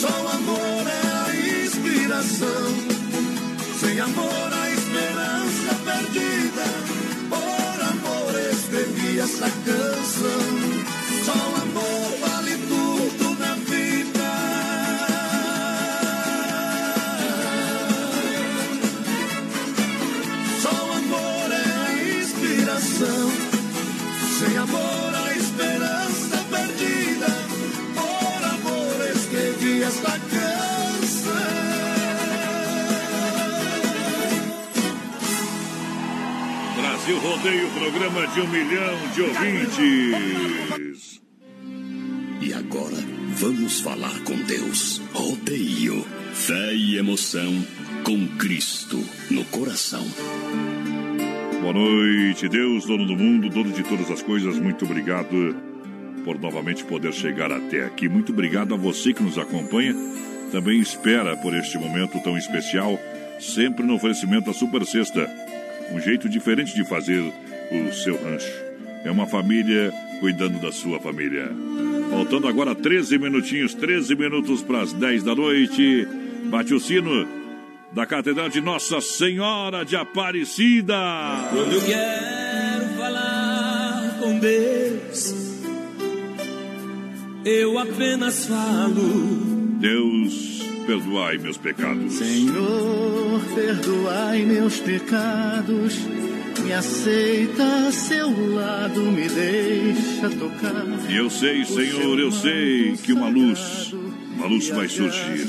[0.00, 2.74] Só o amor é a inspiração.
[3.80, 6.64] Sem amor, a esperança perdida.
[7.28, 10.42] Por amor, escrevi essa canção.
[11.24, 11.61] Só o
[23.02, 23.30] inspiração.
[24.38, 27.26] Sem amor, a esperança perdida.
[27.94, 30.52] Por amor, escrevi esta canção.
[36.80, 41.20] Brasil Rodeio, programa de um milhão de ouvintes.
[42.40, 42.98] E agora,
[43.36, 45.00] vamos falar com Deus.
[45.12, 46.06] Rodeio.
[46.34, 47.64] Fé e emoção
[48.04, 48.98] com Cristo
[49.30, 50.04] no coração.
[51.62, 54.58] Boa noite, Deus, dono do mundo, dono de todas as coisas.
[54.58, 55.54] Muito obrigado
[56.24, 58.08] por novamente poder chegar até aqui.
[58.08, 59.94] Muito obrigado a você que nos acompanha.
[60.50, 62.98] Também espera por este momento tão especial,
[63.38, 65.30] sempre no oferecimento da Super Sexta.
[65.92, 67.22] Um jeito diferente de fazer
[67.70, 68.52] o seu rancho.
[69.04, 71.48] É uma família cuidando da sua família.
[72.10, 76.08] Faltando agora 13 minutinhos, 13 minutos para as 10 da noite.
[76.50, 77.41] Bate o sino
[77.94, 80.96] da Catedral de Nossa Senhora de Aparecida.
[81.50, 85.34] Quando eu quero falar com Deus,
[87.44, 89.52] eu apenas falo.
[89.78, 92.14] Deus, perdoai meus pecados.
[92.14, 95.98] Senhor, perdoai meus pecados.
[96.64, 100.86] Me aceita a seu lado, me deixa tocar.
[101.10, 103.92] E eu sei, Senhor, eu sei que uma luz,
[104.34, 105.48] uma luz vai surgir.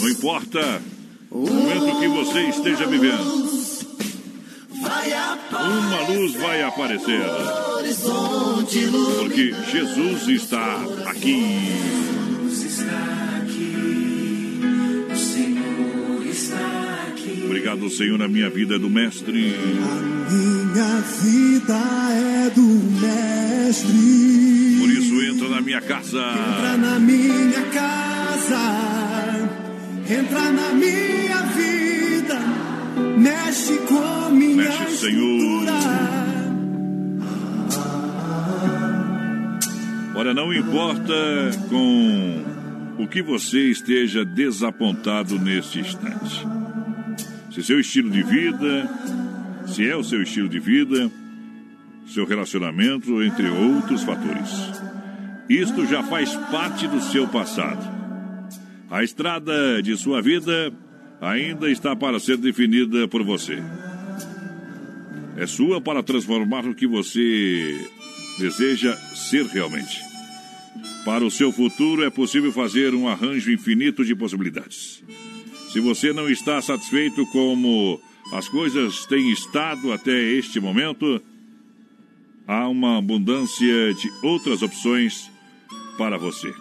[0.00, 0.82] Não importa
[1.30, 3.52] o momento que você esteja vivendo,
[4.80, 7.22] uma luz vai aparecer.
[9.18, 11.42] Porque Jesus está aqui.
[17.44, 19.54] Obrigado, Senhor, na minha vida do Mestre.
[20.30, 21.78] Minha vida
[22.10, 22.62] é do
[23.00, 24.61] Mestre.
[25.52, 26.18] Na minha casa.
[26.18, 28.58] Entra na minha casa,
[30.08, 32.38] entra na minha vida,
[33.18, 35.66] mexe com minha Mexe, Senhor.
[40.14, 41.12] Olha, não importa
[41.68, 42.44] com
[42.98, 46.48] o que você esteja desapontado neste instante.
[47.50, 48.88] Se seu estilo de vida,
[49.66, 51.10] se é o seu estilo de vida,
[52.06, 54.91] seu relacionamento, entre outros fatores.
[55.52, 57.86] Isto já faz parte do seu passado.
[58.90, 60.72] A estrada de sua vida
[61.20, 63.62] ainda está para ser definida por você.
[65.36, 67.78] É sua para transformar o que você
[68.38, 70.00] deseja ser realmente.
[71.04, 75.04] Para o seu futuro é possível fazer um arranjo infinito de possibilidades.
[75.70, 78.00] Se você não está satisfeito como
[78.32, 81.22] as coisas têm estado até este momento,
[82.46, 85.30] há uma abundância de outras opções
[86.02, 86.52] para você.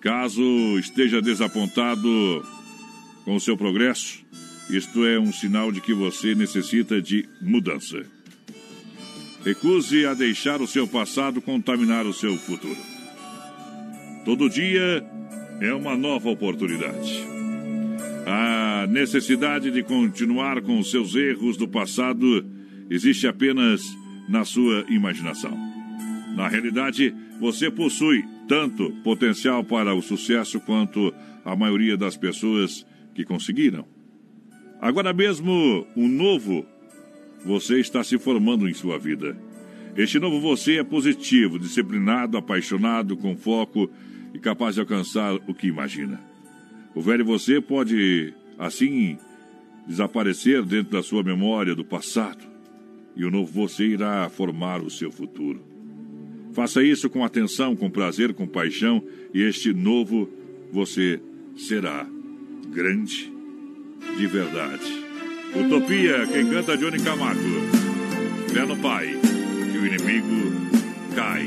[0.00, 2.08] Caso esteja desapontado
[3.24, 4.24] com o seu progresso,
[4.70, 8.00] isto é um sinal de que você necessita de mudança.
[9.44, 12.78] Recuse a deixar o seu passado contaminar o seu futuro.
[14.24, 15.04] Todo dia
[15.60, 17.26] é uma nova oportunidade.
[18.24, 22.46] A necessidade de continuar com seus erros do passado
[22.88, 23.82] existe apenas
[24.28, 25.69] na sua imaginação.
[26.34, 31.12] Na realidade, você possui tanto potencial para o sucesso quanto
[31.44, 33.86] a maioria das pessoas que conseguiram.
[34.80, 36.64] Agora mesmo, um novo
[37.44, 39.36] você está se formando em sua vida.
[39.96, 43.90] Este novo você é positivo, disciplinado, apaixonado, com foco
[44.32, 46.20] e capaz de alcançar o que imagina.
[46.94, 49.18] O velho você pode, assim,
[49.86, 52.44] desaparecer dentro da sua memória do passado
[53.16, 55.69] e o novo você irá formar o seu futuro.
[56.52, 59.02] Faça isso com atenção, com prazer, com paixão
[59.32, 60.28] e este novo
[60.72, 61.20] você
[61.56, 62.06] será
[62.72, 63.32] grande
[64.16, 65.10] de verdade.
[65.54, 67.40] Utopia, quem canta Johnny Camargo.
[68.52, 69.16] Fé no Pai,
[69.72, 70.52] que o inimigo
[71.14, 71.46] cai.